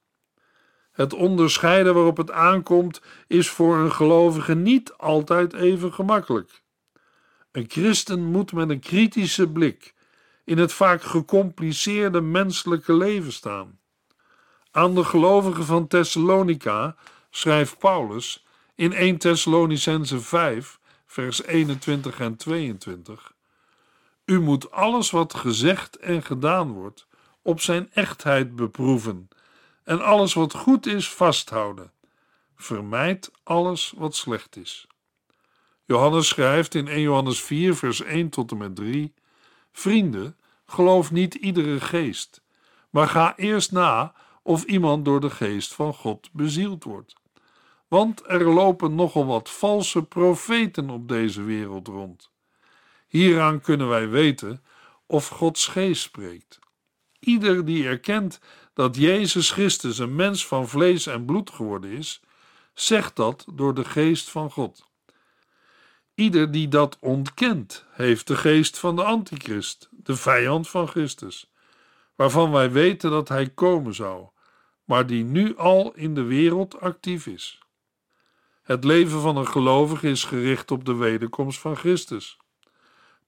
Het 0.91 1.13
onderscheiden 1.13 1.93
waarop 1.93 2.17
het 2.17 2.31
aankomt 2.31 3.01
is 3.27 3.49
voor 3.49 3.77
een 3.77 3.91
gelovige 3.91 4.55
niet 4.55 4.93
altijd 4.93 5.53
even 5.53 5.93
gemakkelijk. 5.93 6.63
Een 7.51 7.65
christen 7.67 8.23
moet 8.23 8.53
met 8.53 8.69
een 8.69 8.79
kritische 8.79 9.49
blik 9.49 9.93
in 10.43 10.57
het 10.57 10.73
vaak 10.73 11.01
gecompliceerde 11.01 12.21
menselijke 12.21 12.93
leven 12.93 13.33
staan. 13.33 13.79
Aan 14.75 14.95
de 14.95 15.03
gelovigen 15.03 15.65
van 15.65 15.87
Thessalonica 15.87 16.95
schrijft 17.29 17.77
Paulus 17.77 18.45
in 18.75 18.93
1 18.93 19.17
Thessalonicense 19.17 20.19
5, 20.19 20.79
vers 21.05 21.43
21 21.43 22.19
en 22.19 22.35
22: 22.35 23.33
U 24.25 24.39
moet 24.39 24.71
alles 24.71 25.11
wat 25.11 25.33
gezegd 25.33 25.97
en 25.97 26.23
gedaan 26.23 26.71
wordt 26.71 27.07
op 27.41 27.61
zijn 27.61 27.89
echtheid 27.93 28.55
beproeven 28.55 29.29
en 29.83 30.01
alles 30.01 30.33
wat 30.33 30.53
goed 30.53 30.85
is 30.85 31.09
vasthouden. 31.09 31.91
Vermijd 32.55 33.31
alles 33.43 33.93
wat 33.97 34.15
slecht 34.15 34.55
is. 34.55 34.87
Johannes 35.85 36.27
schrijft 36.27 36.75
in 36.75 36.87
1 36.87 37.01
Johannes 37.01 37.41
4, 37.41 37.75
vers 37.75 38.01
1 38.01 38.29
tot 38.29 38.51
en 38.51 38.57
met 38.57 38.75
3: 38.75 39.13
Vrienden, 39.71 40.37
geloof 40.65 41.11
niet 41.11 41.33
iedere 41.33 41.79
geest, 41.79 42.41
maar 42.89 43.07
ga 43.07 43.37
eerst 43.37 43.71
na 43.71 44.13
of 44.45 44.63
iemand 44.63 45.05
door 45.05 45.19
de 45.19 45.29
geest 45.29 45.73
van 45.73 45.93
God 45.93 46.29
bezield 46.31 46.83
wordt. 46.83 47.15
Want 47.87 48.21
er 48.27 48.43
lopen 48.43 48.95
nogal 48.95 49.25
wat 49.25 49.49
valse 49.49 50.03
profeten 50.03 50.89
op 50.89 51.07
deze 51.07 51.43
wereld 51.43 51.87
rond. 51.87 52.31
Hieraan 53.07 53.61
kunnen 53.61 53.87
wij 53.87 54.09
weten 54.09 54.63
of 55.05 55.27
Gods 55.27 55.67
geest 55.67 56.01
spreekt. 56.01 56.59
Ieder 57.19 57.65
die 57.65 57.87
erkent 57.87 58.39
dat 58.73 58.95
Jezus 58.95 59.51
Christus 59.51 59.97
een 59.97 60.15
mens 60.15 60.47
van 60.47 60.67
vlees 60.67 61.07
en 61.07 61.25
bloed 61.25 61.49
geworden 61.49 61.91
is, 61.91 62.21
zegt 62.73 63.15
dat 63.15 63.45
door 63.53 63.73
de 63.73 63.85
geest 63.85 64.29
van 64.29 64.51
God. 64.51 64.87
Ieder 66.15 66.51
die 66.51 66.67
dat 66.67 66.97
ontkent, 66.99 67.85
heeft 67.91 68.27
de 68.27 68.35
geest 68.35 68.79
van 68.79 68.95
de 68.95 69.03
antichrist, 69.03 69.89
de 69.91 70.15
vijand 70.15 70.69
van 70.69 70.87
Christus, 70.87 71.51
waarvan 72.15 72.51
wij 72.51 72.71
weten 72.71 73.11
dat 73.11 73.29
hij 73.29 73.49
komen 73.49 73.93
zou, 73.93 74.33
maar 74.85 75.07
die 75.07 75.23
nu 75.23 75.57
al 75.57 75.93
in 75.95 76.15
de 76.15 76.23
wereld 76.23 76.79
actief 76.79 77.27
is. 77.27 77.59
Het 78.61 78.83
leven 78.83 79.21
van 79.21 79.37
een 79.37 79.47
gelovige 79.47 80.09
is 80.09 80.23
gericht 80.23 80.71
op 80.71 80.85
de 80.85 80.95
wederkomst 80.95 81.59
van 81.59 81.75
Christus. 81.75 82.37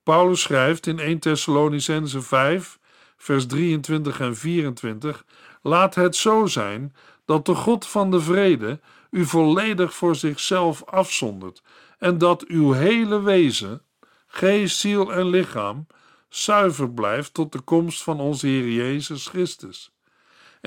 Paulus 0.03 0.41
schrijft 0.41 0.87
in 0.87 0.99
1 0.99 1.19
Thessalonicense 1.19 2.21
5, 2.21 2.79
vers 3.17 3.47
23 3.47 4.19
en 4.19 4.35
24: 4.35 5.25
Laat 5.61 5.95
het 5.95 6.15
zo 6.15 6.45
zijn 6.45 6.95
dat 7.25 7.45
de 7.45 7.55
God 7.55 7.87
van 7.87 8.11
de 8.11 8.21
vrede 8.21 8.79
u 9.09 9.25
volledig 9.25 9.93
voor 9.95 10.15
zichzelf 10.15 10.83
afzondert 10.83 11.63
en 11.97 12.17
dat 12.17 12.45
uw 12.45 12.71
hele 12.71 13.21
wezen, 13.21 13.81
geest, 14.27 14.77
ziel 14.77 15.13
en 15.13 15.29
lichaam 15.29 15.87
zuiver 16.29 16.91
blijft 16.91 17.33
tot 17.33 17.51
de 17.51 17.59
komst 17.59 18.03
van 18.03 18.19
onze 18.19 18.47
Heer 18.47 18.69
Jezus 18.69 19.27
Christus. 19.27 19.96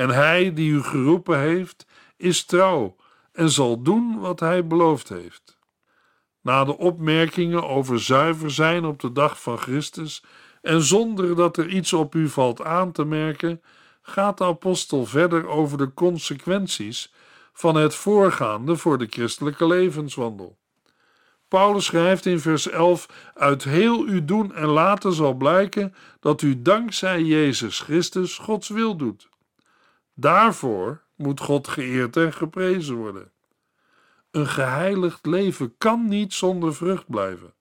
En 0.00 0.10
Hij 0.10 0.54
die 0.54 0.70
u 0.70 0.82
geroepen 0.82 1.38
heeft, 1.38 1.86
is 2.16 2.44
trouw 2.44 2.96
en 3.32 3.50
zal 3.50 3.82
doen 3.82 4.18
wat 4.18 4.40
Hij 4.40 4.66
beloofd 4.66 5.08
heeft. 5.08 5.58
Na 6.40 6.64
de 6.64 6.78
opmerkingen 6.78 7.68
over 7.68 8.00
zuiver 8.00 8.50
zijn 8.50 8.84
op 8.84 9.00
de 9.00 9.12
dag 9.12 9.42
van 9.42 9.58
Christus 9.58 10.24
en 10.62 10.82
zonder 10.82 11.36
dat 11.36 11.56
er 11.56 11.68
iets 11.68 11.92
op 11.92 12.14
u 12.14 12.28
valt 12.28 12.62
aan 12.62 12.92
te 12.92 13.04
merken, 13.04 13.62
gaat 14.02 14.38
de 14.38 14.44
apostel 14.44 15.06
verder 15.06 15.46
over 15.46 15.78
de 15.78 15.94
consequenties 15.94 17.12
van 17.52 17.74
het 17.74 17.94
voorgaande 17.94 18.76
voor 18.76 18.98
de 18.98 19.06
christelijke 19.10 19.66
levenswandel. 19.66 20.58
Paulus 21.48 21.84
schrijft 21.84 22.26
in 22.26 22.40
vers 22.40 22.68
11: 22.68 23.06
Uit 23.34 23.64
heel 23.64 24.00
uw 24.00 24.24
doen 24.24 24.54
en 24.54 24.66
laten 24.66 25.12
zal 25.12 25.34
blijken 25.34 25.94
dat 26.20 26.42
u 26.42 26.62
dankzij 26.62 27.22
Jezus 27.22 27.80
Christus 27.80 28.38
Gods 28.38 28.68
wil 28.68 28.96
doet. 28.96 29.29
Daarvoor 30.20 31.02
moet 31.16 31.40
God 31.40 31.68
geëerd 31.68 32.16
en 32.16 32.32
geprezen 32.32 32.94
worden. 32.94 33.30
Een 34.30 34.46
geheiligd 34.46 35.26
leven 35.26 35.74
kan 35.78 36.08
niet 36.08 36.34
zonder 36.34 36.74
vrucht 36.74 37.08
blijven. 37.08 37.52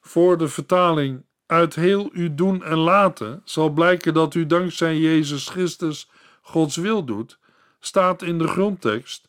Voor 0.00 0.38
de 0.38 0.48
vertaling 0.48 1.24
uit 1.46 1.74
heel 1.74 2.10
uw 2.12 2.34
doen 2.34 2.62
en 2.62 2.76
laten 2.76 3.42
zal 3.44 3.70
blijken 3.70 4.14
dat 4.14 4.34
u 4.34 4.46
dankzij 4.46 4.98
Jezus 4.98 5.48
Christus 5.48 6.10
Gods 6.42 6.76
wil 6.76 7.04
doet, 7.04 7.38
staat 7.80 8.22
in 8.22 8.38
de 8.38 8.48
grondtekst: 8.48 9.28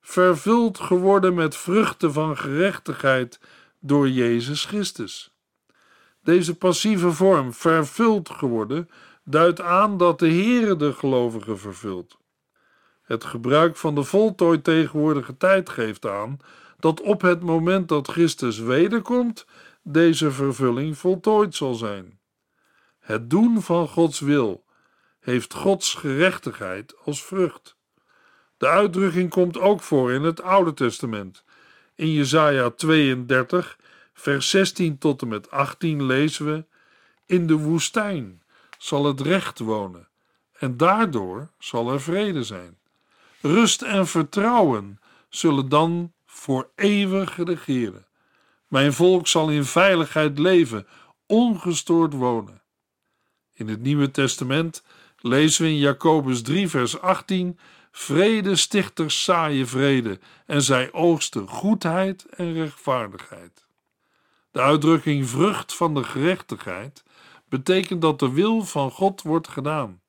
vervuld 0.00 0.78
geworden 0.78 1.34
met 1.34 1.56
vruchten 1.56 2.12
van 2.12 2.36
gerechtigheid 2.36 3.40
door 3.78 4.08
Jezus 4.08 4.64
Christus. 4.64 5.30
Deze 6.22 6.56
passieve 6.56 7.12
vorm, 7.12 7.52
vervuld 7.52 8.30
geworden, 8.30 8.88
duidt 9.30 9.60
aan 9.60 9.96
dat 9.96 10.18
de 10.18 10.28
Heere 10.28 10.76
de 10.76 10.92
gelovige 10.92 11.56
vervult. 11.56 12.18
Het 13.02 13.24
gebruik 13.24 13.76
van 13.76 13.94
de 13.94 14.04
voltooid 14.04 14.64
tegenwoordige 14.64 15.36
tijd 15.36 15.68
geeft 15.68 16.06
aan 16.06 16.38
dat 16.78 17.00
op 17.00 17.20
het 17.20 17.42
moment 17.42 17.88
dat 17.88 18.08
Christus 18.08 18.58
wederkomt, 18.58 19.46
deze 19.82 20.30
vervulling 20.30 20.98
voltooid 20.98 21.54
zal 21.54 21.74
zijn. 21.74 22.20
Het 22.98 23.30
doen 23.30 23.62
van 23.62 23.88
Gods 23.88 24.20
wil 24.20 24.64
heeft 25.20 25.54
Gods 25.54 25.94
gerechtigheid 25.94 26.94
als 27.04 27.24
vrucht. 27.24 27.76
De 28.56 28.66
uitdrukking 28.66 29.30
komt 29.30 29.58
ook 29.58 29.80
voor 29.80 30.12
in 30.12 30.22
het 30.22 30.42
Oude 30.42 30.74
Testament. 30.74 31.44
In 31.94 32.12
Jesaja 32.12 32.70
32, 32.70 33.78
vers 34.12 34.50
16 34.50 34.98
tot 34.98 35.22
en 35.22 35.28
met 35.28 35.50
18 35.50 36.04
lezen 36.04 36.46
we: 36.46 36.64
In 37.26 37.46
de 37.46 37.56
woestijn 37.56 38.42
zal 38.78 39.04
het 39.04 39.20
recht 39.20 39.58
wonen, 39.58 40.08
en 40.52 40.76
daardoor 40.76 41.50
zal 41.58 41.92
er 41.92 42.00
vrede 42.00 42.42
zijn. 42.42 42.78
Rust 43.40 43.82
en 43.82 44.06
vertrouwen 44.06 45.00
zullen 45.28 45.68
dan 45.68 46.12
voor 46.26 46.70
eeuwig 46.74 47.36
regeren. 47.36 48.06
Mijn 48.66 48.92
volk 48.92 49.26
zal 49.26 49.50
in 49.50 49.64
veiligheid 49.64 50.38
leven, 50.38 50.86
ongestoord 51.26 52.12
wonen. 52.12 52.62
In 53.54 53.68
het 53.68 53.82
Nieuwe 53.82 54.10
Testament 54.10 54.82
lezen 55.18 55.64
we 55.64 55.70
in 55.70 55.78
Jacobus 55.78 56.42
3, 56.42 56.68
vers 56.68 57.00
18: 57.00 57.58
Vrede 57.90 58.56
stichters 58.56 59.24
zaaien 59.24 59.68
vrede 59.68 60.18
en 60.46 60.62
zij 60.62 60.92
oogsten 60.92 61.48
goedheid 61.48 62.26
en 62.26 62.52
rechtvaardigheid. 62.52 63.66
De 64.50 64.60
uitdrukking 64.60 65.28
vrucht 65.28 65.74
van 65.74 65.94
de 65.94 66.04
gerechtigheid 66.04 67.04
betekent 67.48 68.02
dat 68.02 68.18
de 68.18 68.32
wil 68.32 68.62
van 68.62 68.90
God 68.90 69.22
wordt 69.22 69.48
gedaan. 69.48 70.00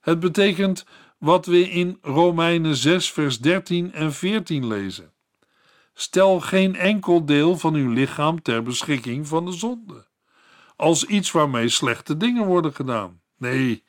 Het 0.00 0.20
betekent 0.20 0.84
wat 1.18 1.46
we 1.46 1.70
in 1.70 1.98
Romeinen 2.02 2.76
6, 2.76 3.12
vers 3.12 3.38
13 3.38 3.92
en 3.92 4.12
14 4.12 4.66
lezen. 4.66 5.12
Stel 5.94 6.40
geen 6.40 6.76
enkel 6.76 7.24
deel 7.24 7.56
van 7.58 7.74
uw 7.74 7.90
lichaam 7.90 8.42
ter 8.42 8.62
beschikking 8.62 9.28
van 9.28 9.44
de 9.44 9.52
zonde, 9.52 10.06
als 10.76 11.04
iets 11.04 11.30
waarmee 11.30 11.68
slechte 11.68 12.16
dingen 12.16 12.46
worden 12.46 12.74
gedaan. 12.74 13.20
Nee, 13.36 13.84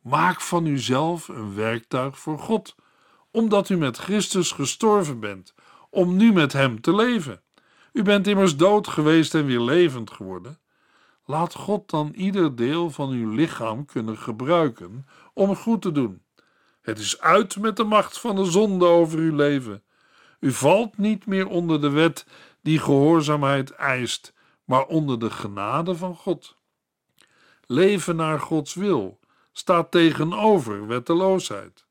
maak 0.00 0.40
van 0.40 0.66
uzelf 0.66 1.28
een 1.28 1.54
werktuig 1.54 2.18
voor 2.18 2.38
God, 2.38 2.74
omdat 3.30 3.68
u 3.68 3.76
met 3.76 3.96
Christus 3.96 4.52
gestorven 4.52 5.20
bent, 5.20 5.54
om 5.90 6.16
nu 6.16 6.32
met 6.32 6.52
Hem 6.52 6.80
te 6.80 6.94
leven. 6.94 7.42
U 7.92 8.02
bent 8.02 8.26
immers 8.26 8.56
dood 8.56 8.88
geweest 8.88 9.34
en 9.34 9.46
weer 9.46 9.60
levend 9.60 10.10
geworden. 10.10 10.58
Laat 11.24 11.54
God 11.54 11.90
dan 11.90 12.12
ieder 12.14 12.56
deel 12.56 12.90
van 12.90 13.10
uw 13.10 13.30
lichaam 13.30 13.84
kunnen 13.84 14.18
gebruiken 14.18 15.06
om 15.32 15.56
goed 15.56 15.82
te 15.82 15.92
doen. 15.92 16.22
Het 16.80 16.98
is 16.98 17.20
uit 17.20 17.56
met 17.56 17.76
de 17.76 17.84
macht 17.84 18.18
van 18.18 18.36
de 18.36 18.44
zonde 18.44 18.86
over 18.86 19.18
uw 19.18 19.34
leven. 19.34 19.82
U 20.40 20.52
valt 20.52 20.98
niet 20.98 21.26
meer 21.26 21.48
onder 21.48 21.80
de 21.80 21.90
wet 21.90 22.26
die 22.62 22.78
gehoorzaamheid 22.78 23.70
eist, 23.70 24.32
maar 24.64 24.86
onder 24.86 25.18
de 25.18 25.30
genade 25.30 25.96
van 25.96 26.16
God. 26.16 26.56
Leven 27.66 28.16
naar 28.16 28.40
Gods 28.40 28.74
wil 28.74 29.18
staat 29.52 29.90
tegenover 29.90 30.86
wetteloosheid. 30.86 31.86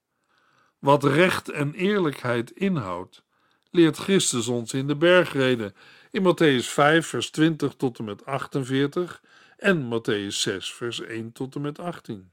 Wat 0.79 1.03
recht 1.03 1.49
en 1.49 1.73
eerlijkheid 1.73 2.51
inhoudt, 2.51 3.23
leert 3.71 3.97
Christus 3.97 4.47
ons 4.47 4.73
in 4.73 4.87
de 4.87 4.95
bergreden 4.95 5.75
in 6.13 6.21
Matthäus 6.21 6.67
5, 6.67 7.07
vers 7.07 7.29
20 7.29 7.75
tot 7.75 7.99
en 7.99 8.05
met 8.05 8.25
48 8.25 9.21
en 9.57 9.89
Matthäus 9.89 10.41
6, 10.41 10.73
vers 10.73 11.01
1 11.01 11.31
tot 11.31 11.55
en 11.55 11.61
met 11.61 11.79
18. 11.79 12.31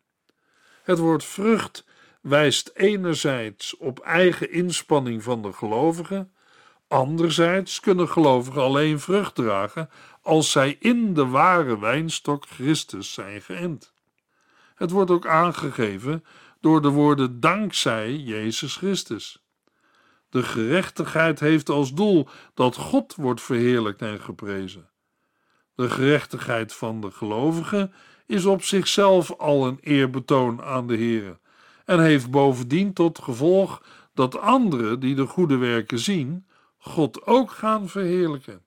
Het 0.82 0.98
woord 0.98 1.24
vrucht 1.24 1.84
wijst 2.20 2.70
enerzijds 2.74 3.76
op 3.76 3.98
eigen 3.98 4.50
inspanning 4.50 5.22
van 5.22 5.42
de 5.42 5.52
gelovigen, 5.52 6.32
anderzijds 6.88 7.80
kunnen 7.80 8.08
gelovigen 8.08 8.62
alleen 8.62 9.00
vrucht 9.00 9.34
dragen 9.34 9.90
als 10.22 10.50
zij 10.50 10.76
in 10.80 11.14
de 11.14 11.26
ware 11.26 11.78
wijnstok 11.78 12.46
Christus 12.46 13.12
zijn 13.12 13.42
geënt. 13.42 13.92
Het 14.74 14.90
wordt 14.90 15.10
ook 15.10 15.26
aangegeven 15.26 16.24
door 16.60 16.82
de 16.82 16.88
woorden 16.88 17.40
dankzij 17.40 18.16
Jezus 18.16 18.76
Christus. 18.76 19.42
De 20.30 20.42
gerechtigheid 20.42 21.40
heeft 21.40 21.68
als 21.68 21.94
doel 21.94 22.28
dat 22.54 22.76
God 22.76 23.14
wordt 23.14 23.40
verheerlijkt 23.40 24.02
en 24.02 24.20
geprezen. 24.20 24.90
De 25.74 25.90
gerechtigheid 25.90 26.72
van 26.72 27.00
de 27.00 27.10
gelovigen 27.10 27.92
is 28.26 28.44
op 28.44 28.62
zichzelf 28.62 29.32
al 29.32 29.66
een 29.66 29.78
eerbetoon 29.80 30.62
aan 30.62 30.86
de 30.86 30.96
Heer 30.96 31.38
en 31.84 32.00
heeft 32.00 32.30
bovendien 32.30 32.92
tot 32.92 33.18
gevolg 33.18 33.82
dat 34.14 34.38
anderen 34.38 35.00
die 35.00 35.14
de 35.14 35.26
goede 35.26 35.56
werken 35.56 35.98
zien, 35.98 36.46
God 36.78 37.26
ook 37.26 37.50
gaan 37.50 37.88
verheerlijken. 37.88 38.62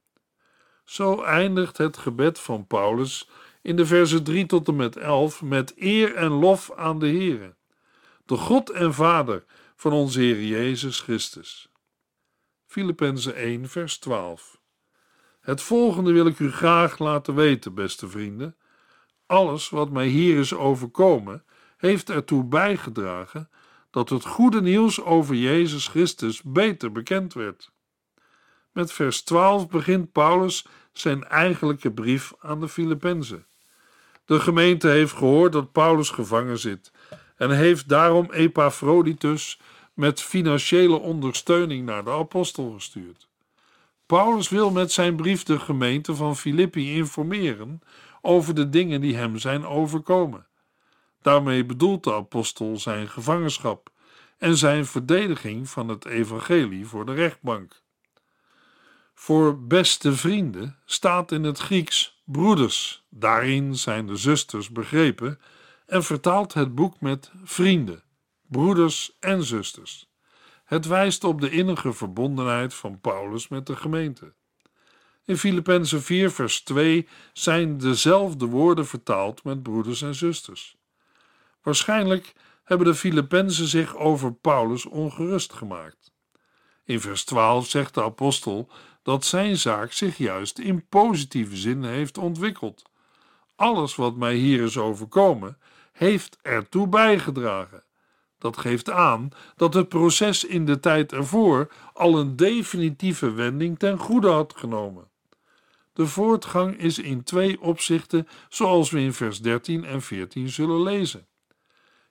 Zo 0.86 1.22
eindigt 1.22 1.78
het 1.78 1.98
gebed 1.98 2.40
van 2.40 2.68
Paulus 2.68 3.30
in 3.62 3.76
de 3.76 3.86
versen 3.86 4.24
3 4.24 4.46
tot 4.46 4.68
en 4.68 4.76
met 4.76 4.98
11 4.98 5.42
met 5.42 5.74
eer 5.76 6.16
en 6.16 6.32
lof 6.32 6.72
aan 6.76 7.00
de 7.00 7.08
Heer, 7.08 7.56
de 8.26 8.38
God 8.38 8.70
en 8.70 8.94
Vader 8.94 9.44
van 9.76 9.92
onze 9.92 10.20
Heer 10.20 10.44
Jezus 10.44 11.00
Christus. 11.00 11.68
Filippenzen 12.66 13.36
1, 13.36 13.70
vers 13.70 13.98
12. 13.98 14.62
Het 15.42 15.62
volgende 15.62 16.12
wil 16.12 16.28
ik 16.28 16.40
u 16.40 16.52
graag 16.52 17.00
laten 17.00 17.36
weten, 17.36 17.74
beste 17.74 18.10
vrienden. 18.10 18.56
Alles 19.26 19.70
wat 19.70 19.90
mij 19.90 20.08
hier 20.08 20.40
is 20.40 20.54
overkomen, 20.54 21.44
heeft 21.78 22.10
ertoe 22.10 22.44
bijgedragen 22.44 23.50
dat 23.90 24.10
het 24.10 24.26
goede 24.26 24.62
nieuws 24.62 25.02
over 25.02 25.36
Jezus 25.36 25.88
Christus 25.88 26.42
beter 26.42 26.92
bekend 26.92 27.34
werd. 27.34 27.72
Met 28.72 28.92
vers 28.92 29.22
12 29.22 29.68
begint 29.68 30.12
Paulus 30.12 30.66
zijn 30.92 31.24
eigenlijke 31.24 31.92
brief 31.92 32.34
aan 32.40 32.60
de 32.60 32.68
Filippenzen. 32.68 33.48
De 34.26 34.40
gemeente 34.40 34.88
heeft 34.88 35.14
gehoord 35.14 35.52
dat 35.52 35.72
Paulus 35.72 36.10
gevangen 36.10 36.60
zit 36.60 36.92
en 37.44 37.50
heeft 37.50 37.90
daarom 37.90 38.32
Epaphroditus 38.32 39.60
met 39.94 40.22
financiële 40.22 41.00
ondersteuning 41.00 41.86
naar 41.86 42.04
de 42.04 42.10
apostel 42.10 42.72
gestuurd. 42.72 43.28
Paulus 44.06 44.50
wil 44.50 44.72
met 44.72 44.92
zijn 44.92 45.16
brief 45.16 45.44
de 45.44 45.60
gemeente 45.60 46.16
van 46.16 46.38
Filippi 46.38 46.96
informeren 46.96 47.82
over 48.22 48.56
de 48.56 48.70
dingen 48.70 49.02
die 49.02 49.16
hem 49.16 49.38
zijn 49.38 49.66
overkomen. 49.66 50.48
Daarmee 51.22 51.66
bedoelt 51.66 52.04
de 52.04 52.14
apostel 52.14 52.80
zijn 52.80 53.10
gevangenschap 53.10 53.90
en 54.38 54.58
zijn 54.58 54.86
verdediging 54.86 55.70
van 55.70 55.88
het 55.88 56.06
evangelie 56.06 56.88
voor 56.88 57.06
de 57.06 57.14
rechtbank. 57.14 57.82
Voor 59.14 59.60
beste 59.60 60.14
vrienden 60.14 60.78
staat 60.86 61.32
in 61.32 61.44
het 61.44 61.60
Grieks 61.60 62.22
broeders. 62.24 63.04
Daarin 63.10 63.76
zijn 63.76 64.08
de 64.08 64.16
zusters 64.16 64.70
begrepen 64.70 65.40
en 65.86 66.04
vertaalt 66.04 66.54
het 66.54 66.76
boek 66.76 67.02
met 67.02 67.32
vrienden, 67.44 68.04
broeders 68.48 69.18
en 69.20 69.44
zusters. 69.44 70.12
Het 70.64 70.86
wijst 70.86 71.24
op 71.24 71.42
de 71.42 71.50
innige 71.50 71.94
verbondenheid 71.94 72.74
van 72.74 73.00
Paulus 73.00 73.48
met 73.48 73.66
de 73.66 73.76
gemeente. 73.76 74.34
In 75.26 75.38
Filippenzen 75.38 76.02
4, 76.02 76.32
vers 76.32 76.62
2 76.62 77.08
zijn 77.34 77.78
dezelfde 77.78 78.46
woorden 78.46 78.88
vertaald 78.88 79.44
met 79.44 79.64
broeders 79.64 80.02
en 80.02 80.16
zusters. 80.16 80.78
Waarschijnlijk 81.62 82.34
hebben 82.64 82.88
de 82.88 82.96
Filippenzen 82.96 83.68
zich 83.68 83.96
over 83.96 84.34
Paulus 84.34 84.86
ongerust 84.86 85.54
gemaakt. 85.54 86.12
In 86.86 87.00
vers 87.02 87.24
12 87.24 87.68
zegt 87.68 87.94
de 87.94 88.04
apostel 88.04 88.70
dat 89.04 89.26
zijn 89.26 89.58
zaak 89.58 89.92
zich 89.92 90.18
juist 90.18 90.60
in 90.60 90.88
positieve 90.88 91.56
zin 91.56 91.84
heeft 91.84 92.18
ontwikkeld. 92.18 92.84
Alles 93.56 93.96
wat 93.96 94.16
mij 94.16 94.36
hier 94.36 94.62
is 94.62 94.78
overkomen, 94.78 95.58
heeft 96.04 96.38
ertoe 96.42 96.88
bijgedragen. 96.88 97.84
Dat 98.38 98.58
geeft 98.58 98.90
aan 98.90 99.30
dat 99.56 99.74
het 99.74 99.90
proces 99.90 100.46
in 100.46 100.66
de 100.66 100.80
tijd 100.80 101.12
ervoor 101.12 101.72
al 101.94 102.20
een 102.20 102.36
definitieve 102.36 103.32
wending 103.32 103.80
ten 103.80 103.98
goede 103.98 104.30
had 104.30 104.54
genomen. 104.56 105.08
De 105.94 106.08
voortgang 106.08 106.78
is 106.78 107.00
in 107.00 107.24
twee 107.24 107.62
opzichten, 107.62 108.28
zoals 108.50 108.92
we 108.92 109.00
in 109.00 109.14
vers 109.14 109.42
13 109.42 109.86
en 109.86 110.02
14 110.02 110.50
zullen 110.50 110.82
lezen. 110.82 111.28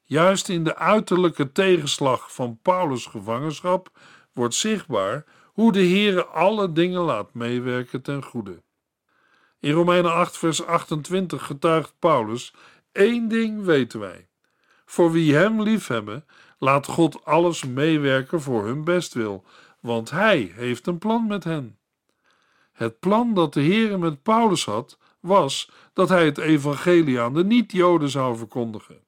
Juist 0.02 0.48
in 0.48 0.64
de 0.64 0.76
uiterlijke 0.76 1.52
tegenslag 1.52 2.32
van 2.32 2.58
Paulus' 2.62 3.06
gevangenschap 3.06 3.90
wordt 4.32 4.54
zichtbaar 4.54 5.24
hoe 5.52 5.72
de 5.72 5.86
Heere 5.86 6.24
alle 6.24 6.72
dingen 6.72 7.00
laat 7.00 7.34
meewerken 7.34 8.02
ten 8.02 8.24
goede. 8.24 8.62
In 9.60 9.72
Romeinen 9.72 10.12
8, 10.12 10.38
vers 10.38 10.64
28 10.64 11.46
getuigt 11.46 11.94
Paulus: 11.98 12.54
één 12.92 13.28
ding 13.28 13.64
weten 13.64 14.00
wij. 14.00 14.28
Voor 14.84 15.12
wie 15.12 15.34
hem 15.34 15.62
liefhebben, 15.62 16.26
laat 16.58 16.86
God 16.86 17.24
alles 17.24 17.64
meewerken 17.64 18.40
voor 18.40 18.64
hun 18.64 18.84
bestwil, 18.84 19.44
want 19.80 20.10
hij 20.10 20.52
heeft 20.54 20.86
een 20.86 20.98
plan 20.98 21.26
met 21.26 21.44
hen. 21.44 21.78
Het 22.72 23.00
plan 23.00 23.34
dat 23.34 23.52
de 23.52 23.62
Heere 23.62 23.98
met 23.98 24.22
Paulus 24.22 24.64
had, 24.64 24.98
was 25.20 25.70
dat 25.92 26.08
hij 26.08 26.24
het 26.24 26.38
evangelie 26.38 27.20
aan 27.20 27.34
de 27.34 27.44
niet-Joden 27.44 28.08
zou 28.08 28.36
verkondigen. 28.36 29.00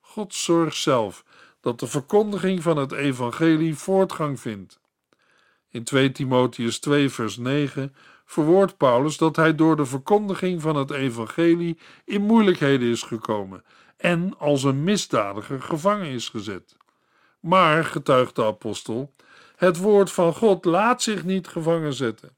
God 0.00 0.34
zorgt 0.34 0.76
zelf 0.76 1.24
dat 1.60 1.80
de 1.80 1.86
verkondiging 1.86 2.62
van 2.62 2.76
het 2.76 2.92
evangelie 2.92 3.74
voortgang 3.74 4.40
vindt. 4.40 4.80
In 5.68 5.84
2 5.84 6.12
Timotheus 6.12 6.78
2 6.78 7.10
vers 7.10 7.36
9 7.36 7.94
verwoordt 8.24 8.76
Paulus 8.76 9.16
dat 9.16 9.36
hij 9.36 9.54
door 9.54 9.76
de 9.76 9.86
verkondiging 9.86 10.62
van 10.62 10.76
het 10.76 10.90
evangelie 10.90 11.78
in 12.04 12.22
moeilijkheden 12.22 12.88
is 12.88 13.02
gekomen 13.02 13.64
en 13.96 14.38
als 14.38 14.62
een 14.62 14.84
misdadiger 14.84 15.62
gevangen 15.62 16.06
is 16.06 16.28
gezet. 16.28 16.76
Maar, 17.40 17.84
getuigt 17.84 18.36
de 18.36 18.44
apostel, 18.44 19.12
het 19.56 19.76
woord 19.76 20.12
van 20.12 20.34
God 20.34 20.64
laat 20.64 21.02
zich 21.02 21.24
niet 21.24 21.48
gevangen 21.48 21.92
zetten. 21.92 22.36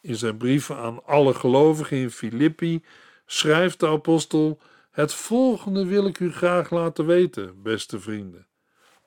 In 0.00 0.16
zijn 0.16 0.36
brieven 0.36 0.76
aan 0.76 1.04
alle 1.04 1.34
gelovigen 1.34 1.96
in 1.96 2.10
Filippi 2.10 2.84
schrijft 3.26 3.80
de 3.80 3.86
apostel: 3.88 4.60
Het 4.90 5.14
volgende 5.14 5.86
wil 5.86 6.06
ik 6.06 6.18
u 6.18 6.32
graag 6.32 6.70
laten 6.70 7.06
weten, 7.06 7.62
beste 7.62 8.00
vrienden. 8.00 8.46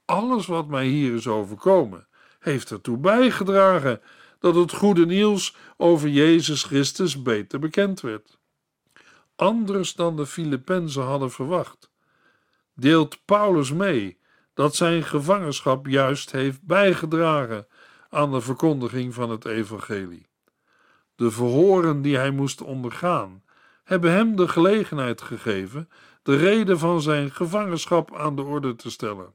Alles 0.06 0.46
wat 0.46 0.68
mij 0.68 0.86
hier 0.86 1.14
is 1.14 1.28
overkomen, 1.28 2.08
heeft 2.40 2.72
ertoe 2.72 2.98
bijgedragen 2.98 4.02
dat 4.44 4.56
het 4.56 4.74
goede 4.74 5.06
nieuws 5.06 5.56
over 5.78 6.10
Jezus 6.10 6.64
Christus 6.64 7.22
beter 7.22 7.60
bekend 7.60 8.02
werd. 8.02 8.38
Anders 9.36 9.94
dan 9.94 10.16
de 10.16 10.26
Filippenzen 10.26 11.04
hadden 11.04 11.32
verwacht, 11.32 11.92
deelt 12.74 13.26
Paulus 13.26 13.72
mee 13.72 14.20
dat 14.54 14.76
zijn 14.76 15.04
gevangenschap 15.04 15.88
juist 15.88 16.32
heeft 16.32 16.62
bijgedragen 16.62 17.68
aan 18.10 18.32
de 18.32 18.42
verkondiging 18.42 19.14
van 19.14 19.30
het 19.30 19.46
evangelie. 19.46 20.28
De 21.16 21.32
verhoren 21.32 22.02
die 22.02 22.18
hij 22.18 22.32
moest 22.32 22.62
ondergaan, 22.62 23.44
hebben 23.84 24.12
hem 24.12 24.36
de 24.36 24.48
gelegenheid 24.48 25.22
gegeven 25.22 25.90
de 26.24 26.36
reden 26.36 26.80
van 26.80 27.02
zijn 27.02 27.32
gevangenschap 27.32 28.16
aan 28.16 28.36
de 28.36 28.42
orde 28.42 28.76
te 28.76 28.92
stellen. 28.92 29.34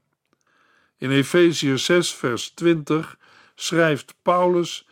In 0.97 1.11
Efeziërs 1.11 1.85
6, 1.85 2.13
vers 2.13 2.49
20 2.49 3.17
schrijft 3.55 4.15
Paulus: 4.21 4.87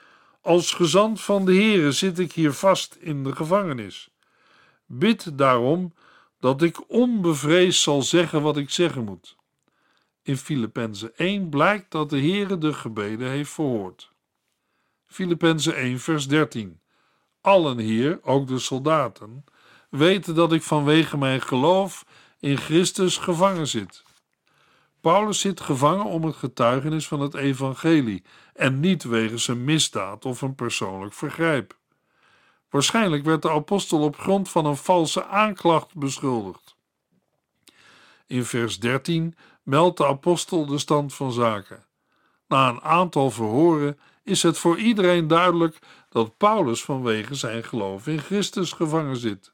Als 0.48 0.74
gezant 0.74 1.22
van 1.22 1.46
de 1.46 1.54
Heere 1.54 1.92
zit 1.92 2.20
ik 2.20 2.32
hier 2.32 2.54
vast 2.54 2.98
in 3.00 3.24
de 3.24 3.36
gevangenis. 3.36 4.10
Bid 4.86 5.38
daarom 5.38 5.94
dat 6.40 6.62
ik 6.62 6.90
onbevreesd 6.92 7.82
zal 7.82 8.02
zeggen 8.02 8.42
wat 8.42 8.58
ik 8.58 8.70
zeggen 8.70 9.04
moet. 9.04 9.36
In 10.22 10.38
Filippenzen 10.38 11.16
1 11.16 11.50
blijkt 11.50 11.92
dat 11.92 12.10
de 12.10 12.20
Heere 12.20 12.58
de 12.58 12.74
gebeden 12.74 13.30
heeft 13.30 13.50
verhoord. 13.52 14.12
Filippenzen 15.06 15.76
1, 15.76 16.00
vers 16.00 16.28
13. 16.28 16.80
Allen 17.42 17.78
hier, 17.78 18.20
ook 18.24 18.48
de 18.48 18.60
soldaten, 18.60 19.46
weten 19.90 20.36
dat 20.36 20.54
ik 20.54 20.62
vanwege 20.62 21.18
mijn 21.18 21.42
geloof 21.42 22.06
in 22.40 22.58
Christus 22.58 23.18
gevangen 23.18 23.68
zit. 23.68 24.04
Paulus 25.08 25.40
zit 25.40 25.62
gevangen 25.62 26.06
om 26.06 26.24
het 26.24 26.36
getuigenis 26.36 27.08
van 27.08 27.20
het 27.20 27.34
evangelie 27.34 28.24
en 28.54 28.80
niet 28.80 29.04
wegens 29.04 29.48
een 29.48 29.64
misdaad 29.64 30.26
of 30.26 30.42
een 30.42 30.56
persoonlijk 30.56 31.14
vergrijp. 31.14 31.78
Waarschijnlijk 32.70 33.24
werd 33.24 33.42
de 33.42 33.50
apostel 33.50 34.00
op 34.00 34.18
grond 34.18 34.50
van 34.50 34.66
een 34.66 34.78
valse 34.78 35.26
aanklacht 35.26 35.96
beschuldigd. 35.96 36.76
In 38.26 38.46
vers 38.46 38.80
13 38.80 39.36
meldt 39.64 39.98
de 39.98 40.06
apostel 40.06 40.66
de 40.66 40.78
stand 40.78 41.14
van 41.14 41.32
zaken. 41.32 41.86
Na 42.48 42.70
een 42.70 42.82
aantal 42.82 43.32
verhoren 43.32 44.00
is 44.24 44.44
het 44.44 44.58
voor 44.58 44.78
iedereen 44.78 45.28
duidelijk 45.28 45.80
dat 46.10 46.38
Paulus 46.38 46.84
vanwege 46.84 47.36
zijn 47.36 47.64
geloof 47.64 48.08
in 48.08 48.20
Christus 48.20 48.72
gevangen 48.72 49.18
zit. 49.18 49.54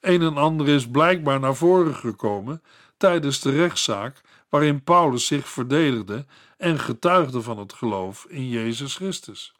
Een 0.00 0.22
en 0.22 0.36
ander 0.36 0.68
is 0.68 0.88
blijkbaar 0.88 1.40
naar 1.40 1.56
voren 1.56 1.94
gekomen 1.94 2.62
tijdens 2.96 3.40
de 3.40 3.50
rechtszaak 3.50 4.20
waarin 4.52 4.82
Paulus 4.82 5.26
zich 5.26 5.48
verdedigde 5.48 6.26
en 6.56 6.78
getuigde 6.78 7.42
van 7.42 7.58
het 7.58 7.72
geloof 7.72 8.26
in 8.28 8.48
Jezus 8.48 8.94
Christus. 8.94 9.54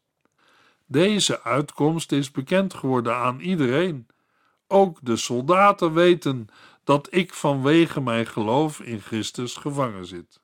Deze 0.87 1.43
uitkomst 1.43 2.13
is 2.13 2.31
bekend 2.31 2.75
geworden 2.75 3.17
aan 3.17 3.41
iedereen. 3.41 4.07
Ook 4.69 4.99
de 5.03 5.17
soldaten 5.17 5.93
weten 5.95 6.47
dat 6.85 7.09
ik 7.11 7.35
vanwege 7.35 8.01
mijn 8.01 8.27
geloof 8.27 8.81
in 8.81 9.01
Christus 9.01 9.57
gevangen 9.57 10.07
zit. 10.07 10.41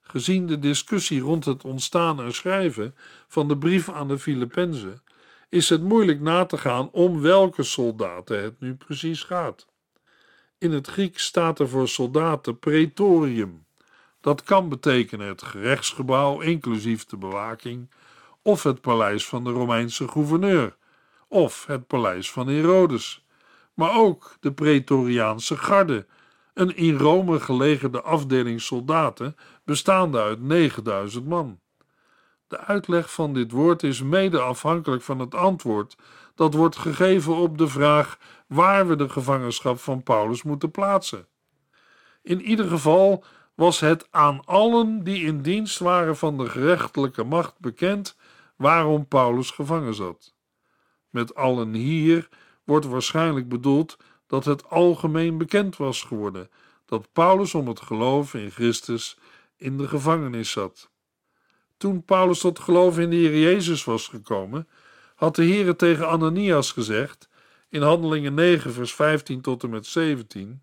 Gezien 0.00 0.46
de 0.46 0.58
discussie 0.58 1.20
rond 1.20 1.44
het 1.44 1.64
ontstaan 1.64 2.20
en 2.20 2.34
schrijven 2.34 2.94
van 3.28 3.48
de 3.48 3.58
brief 3.58 3.88
aan 3.88 4.08
de 4.08 4.18
Filippenzen, 4.18 5.02
is 5.48 5.68
het 5.68 5.82
moeilijk 5.82 6.20
na 6.20 6.44
te 6.44 6.58
gaan 6.58 6.90
om 6.90 7.20
welke 7.20 7.62
soldaten 7.62 8.42
het 8.42 8.60
nu 8.60 8.74
precies 8.74 9.22
gaat. 9.22 9.66
In 10.62 10.72
het 10.72 10.86
Grieks 10.86 11.24
staat 11.24 11.58
er 11.58 11.68
voor 11.68 11.88
soldaten 11.88 12.58
praetorium. 12.58 13.66
Dat 14.20 14.42
kan 14.42 14.68
betekenen 14.68 15.26
het 15.26 15.42
gerechtsgebouw, 15.42 16.40
inclusief 16.40 17.04
de 17.04 17.16
bewaking, 17.16 17.90
of 18.42 18.62
het 18.62 18.80
paleis 18.80 19.26
van 19.26 19.44
de 19.44 19.50
Romeinse 19.50 20.08
gouverneur, 20.08 20.76
of 21.28 21.66
het 21.66 21.86
paleis 21.86 22.30
van 22.30 22.48
Herodes, 22.48 23.26
maar 23.74 23.96
ook 23.96 24.36
de 24.40 24.52
Praetoriaanse 24.52 25.56
garde, 25.56 26.06
een 26.54 26.76
in 26.76 26.96
Rome 26.96 27.40
gelegerde 27.40 28.02
afdeling 28.02 28.60
soldaten 28.60 29.36
bestaande 29.64 30.20
uit 30.20 30.42
9000 30.42 31.26
man. 31.26 31.60
De 32.48 32.58
uitleg 32.58 33.12
van 33.12 33.34
dit 33.34 33.50
woord 33.50 33.82
is 33.82 34.02
mede 34.02 34.40
afhankelijk 34.40 35.02
van 35.02 35.18
het 35.18 35.34
antwoord 35.34 35.96
dat 36.34 36.54
wordt 36.54 36.76
gegeven 36.76 37.36
op 37.36 37.58
de 37.58 37.68
vraag 37.68 38.18
waar 38.52 38.88
we 38.88 38.96
de 38.96 39.08
gevangenschap 39.08 39.78
van 39.78 40.02
Paulus 40.02 40.42
moeten 40.42 40.70
plaatsen. 40.70 41.26
In 42.22 42.40
ieder 42.40 42.66
geval 42.66 43.24
was 43.54 43.80
het 43.80 44.06
aan 44.10 44.44
allen 44.44 45.04
die 45.04 45.24
in 45.24 45.42
dienst 45.42 45.78
waren 45.78 46.16
van 46.16 46.38
de 46.38 46.48
gerechtelijke 46.48 47.24
macht 47.24 47.58
bekend 47.58 48.16
waarom 48.56 49.06
Paulus 49.06 49.50
gevangen 49.50 49.94
zat. 49.94 50.34
Met 51.10 51.34
allen 51.34 51.74
hier 51.74 52.28
wordt 52.64 52.86
waarschijnlijk 52.86 53.48
bedoeld 53.48 53.96
dat 54.26 54.44
het 54.44 54.68
algemeen 54.68 55.38
bekend 55.38 55.76
was 55.76 56.02
geworden 56.02 56.50
dat 56.84 57.12
Paulus 57.12 57.54
om 57.54 57.68
het 57.68 57.80
geloof 57.80 58.34
in 58.34 58.50
Christus 58.50 59.16
in 59.56 59.78
de 59.78 59.88
gevangenis 59.88 60.50
zat. 60.50 60.90
Toen 61.76 62.04
Paulus 62.04 62.38
tot 62.38 62.58
geloof 62.58 62.98
in 62.98 63.10
de 63.10 63.16
Heer 63.16 63.38
Jezus 63.38 63.84
was 63.84 64.08
gekomen, 64.08 64.68
had 65.14 65.34
de 65.36 65.44
Heer 65.44 65.76
tegen 65.76 66.08
Ananias 66.08 66.72
gezegd, 66.72 67.28
in 67.72 67.82
Handelingen 67.82 68.34
9, 68.34 68.72
vers 68.72 68.94
15 68.94 69.40
tot 69.40 69.62
en 69.62 69.70
met 69.70 69.86
17: 69.86 70.62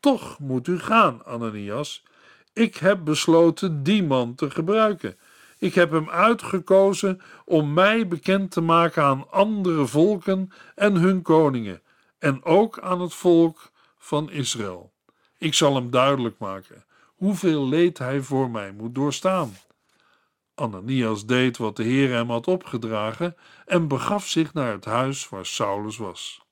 Toch 0.00 0.38
moet 0.38 0.66
u 0.66 0.78
gaan, 0.78 1.24
Ananias. 1.24 2.02
Ik 2.52 2.76
heb 2.76 3.04
besloten 3.04 3.82
die 3.82 4.02
man 4.02 4.34
te 4.34 4.50
gebruiken. 4.50 5.18
Ik 5.58 5.74
heb 5.74 5.90
hem 5.90 6.10
uitgekozen 6.10 7.20
om 7.44 7.72
mij 7.72 8.08
bekend 8.08 8.50
te 8.50 8.60
maken 8.60 9.02
aan 9.02 9.30
andere 9.30 9.86
volken 9.86 10.52
en 10.74 10.94
hun 10.94 11.22
koningen, 11.22 11.82
en 12.18 12.44
ook 12.44 12.78
aan 12.78 13.00
het 13.00 13.14
volk 13.14 13.70
van 13.98 14.30
Israël. 14.30 14.92
Ik 15.38 15.54
zal 15.54 15.74
hem 15.74 15.90
duidelijk 15.90 16.38
maken 16.38 16.84
hoeveel 17.04 17.68
leed 17.68 17.98
hij 17.98 18.20
voor 18.20 18.50
mij 18.50 18.72
moet 18.72 18.94
doorstaan. 18.94 19.52
Ananias 20.60 21.26
deed 21.26 21.56
wat 21.56 21.76
de 21.76 21.82
Heer 21.82 22.12
hem 22.12 22.30
had 22.30 22.46
opgedragen 22.46 23.36
en 23.66 23.88
begaf 23.88 24.26
zich 24.26 24.54
naar 24.54 24.72
het 24.72 24.84
huis 24.84 25.28
waar 25.28 25.46
Saulus 25.46 25.96
was. 25.96 26.42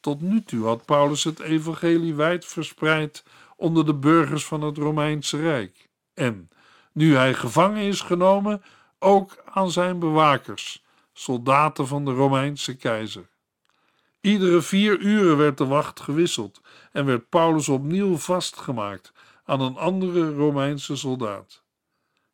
Tot 0.00 0.20
nu 0.20 0.42
toe 0.42 0.66
had 0.66 0.84
Paulus 0.84 1.24
het 1.24 1.40
evangelie 1.40 2.14
wijd 2.14 2.44
verspreid 2.44 3.24
onder 3.56 3.86
de 3.86 3.94
burgers 3.94 4.44
van 4.44 4.62
het 4.62 4.76
Romeinse 4.76 5.40
Rijk 5.40 5.88
en, 6.14 6.50
nu 6.92 7.16
hij 7.16 7.34
gevangen 7.34 7.82
is 7.82 8.00
genomen, 8.00 8.62
ook 8.98 9.42
aan 9.44 9.70
zijn 9.70 9.98
bewakers, 9.98 10.84
soldaten 11.12 11.86
van 11.86 12.04
de 12.04 12.12
Romeinse 12.12 12.76
keizer. 12.76 13.28
Iedere 14.20 14.62
vier 14.62 14.98
uren 14.98 15.36
werd 15.36 15.58
de 15.58 15.66
wacht 15.66 16.00
gewisseld 16.00 16.60
en 16.92 17.04
werd 17.04 17.28
Paulus 17.28 17.68
opnieuw 17.68 18.16
vastgemaakt 18.16 19.12
aan 19.44 19.60
een 19.60 19.76
andere 19.76 20.34
Romeinse 20.34 20.96
soldaat. 20.96 21.62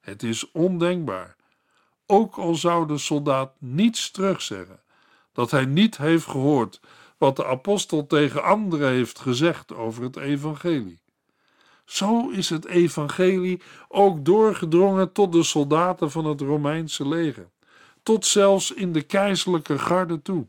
Het 0.08 0.22
is 0.22 0.50
ondenkbaar, 0.52 1.36
ook 2.06 2.36
al 2.36 2.54
zou 2.54 2.86
de 2.86 2.98
soldaat 2.98 3.52
niets 3.58 4.10
terugzeggen, 4.10 4.80
dat 5.32 5.50
hij 5.50 5.64
niet 5.64 5.96
heeft 5.96 6.26
gehoord 6.26 6.80
wat 7.18 7.36
de 7.36 7.46
apostel 7.46 8.06
tegen 8.06 8.42
anderen 8.42 8.88
heeft 8.88 9.18
gezegd 9.18 9.74
over 9.74 10.02
het 10.02 10.16
evangelie. 10.16 11.00
Zo 11.84 12.28
is 12.28 12.50
het 12.50 12.66
evangelie 12.66 13.62
ook 13.88 14.24
doorgedrongen 14.24 15.12
tot 15.12 15.32
de 15.32 15.42
soldaten 15.42 16.10
van 16.10 16.24
het 16.24 16.40
Romeinse 16.40 17.08
leger, 17.08 17.48
tot 18.02 18.26
zelfs 18.26 18.72
in 18.72 18.92
de 18.92 19.02
keizerlijke 19.02 19.78
garde 19.78 20.22
toe. 20.22 20.46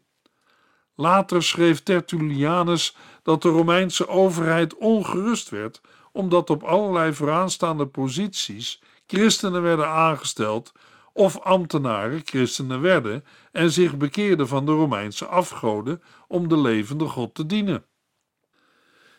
Later 0.95 1.43
schreef 1.43 1.83
Tertullianus 1.83 2.95
dat 3.23 3.41
de 3.41 3.49
Romeinse 3.49 4.07
overheid 4.07 4.75
ongerust 4.75 5.49
werd 5.49 5.81
omdat 6.11 6.49
op 6.49 6.63
allerlei 6.63 7.13
vooraanstaande 7.13 7.87
posities 7.87 8.81
christenen 9.09 9.61
werden 9.61 9.87
aangesteld 9.87 10.71
of 11.13 11.39
ambtenaren 11.39 12.21
christenen 12.25 12.81
werden 12.81 13.25
en 13.51 13.71
zich 13.71 13.97
bekeerden 13.97 14.47
van 14.47 14.65
de 14.65 14.71
Romeinse 14.71 15.25
afgoden 15.25 16.01
om 16.27 16.47
de 16.47 16.57
levende 16.57 17.05
God 17.05 17.35
te 17.35 17.45
dienen. 17.45 17.85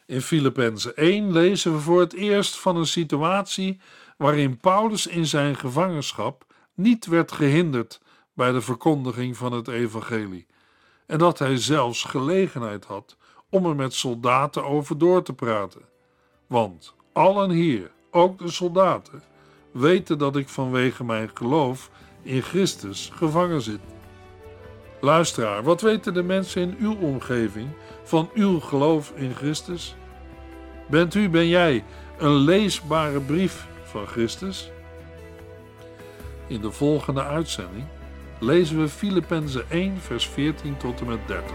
In 0.07 0.21
Filippenzen 0.21 0.97
1 0.97 1.33
lezen 1.33 1.73
we 1.73 1.79
voor 1.79 2.01
het 2.01 2.13
eerst 2.13 2.59
van 2.59 2.77
een 2.77 2.87
situatie 2.87 3.81
waarin 4.17 4.57
Paulus 4.57 5.07
in 5.07 5.27
zijn 5.27 5.57
gevangenschap 5.57 6.45
niet 6.75 7.07
werd 7.07 7.33
gehinderd 7.33 8.01
bij 8.35 8.53
de 8.53 8.61
verkondiging 8.61 9.37
van 9.37 9.53
het 9.53 9.69
evangelie 9.69 10.47
en 11.07 11.19
dat 11.19 11.39
hij 11.39 11.57
zelfs 11.57 12.03
gelegenheid 12.03 12.85
had 12.85 13.17
om 13.49 13.67
er 13.67 13.77
met 13.77 13.95
soldaten 13.95 14.65
over 14.65 14.99
door 14.99 15.23
te 15.23 15.33
praten. 15.33 15.83
Want 16.47 16.95
allen 17.13 17.51
hier, 17.51 17.91
ook 18.11 18.39
de 18.39 18.51
soldaten, 18.51 19.23
weten 19.73 20.19
dat 20.19 20.37
ik 20.37 20.49
vanwege 20.49 21.05
mijn 21.05 21.31
geloof 21.35 21.91
in 22.23 22.43
Christus 22.43 23.11
gevangen 23.15 23.63
zit. 23.63 23.81
Luisteraar, 25.01 25.63
wat 25.63 25.81
weten 25.81 26.15
de 26.15 26.23
mensen 26.23 26.63
in 26.63 26.77
uw 26.79 26.97
omgeving 26.97 27.69
van 28.03 28.31
uw 28.35 28.61
geloof 28.61 29.13
in 29.15 29.35
Christus? 29.35 29.95
Bent 30.89 31.15
u, 31.15 31.29
ben 31.29 31.49
jij 31.49 31.85
een 32.19 32.35
leesbare 32.35 33.21
brief 33.21 33.67
van 33.85 34.07
Christus? 34.07 34.71
In 36.47 36.61
de 36.61 36.71
volgende 36.71 37.25
uitzending 37.25 37.85
lezen 38.39 38.81
we 38.81 38.89
Filippenzen 38.89 39.71
1, 39.71 40.01
vers 40.01 40.27
14 40.27 40.77
tot 40.77 41.01
en 41.01 41.07
met 41.07 41.27
30. 41.27 41.55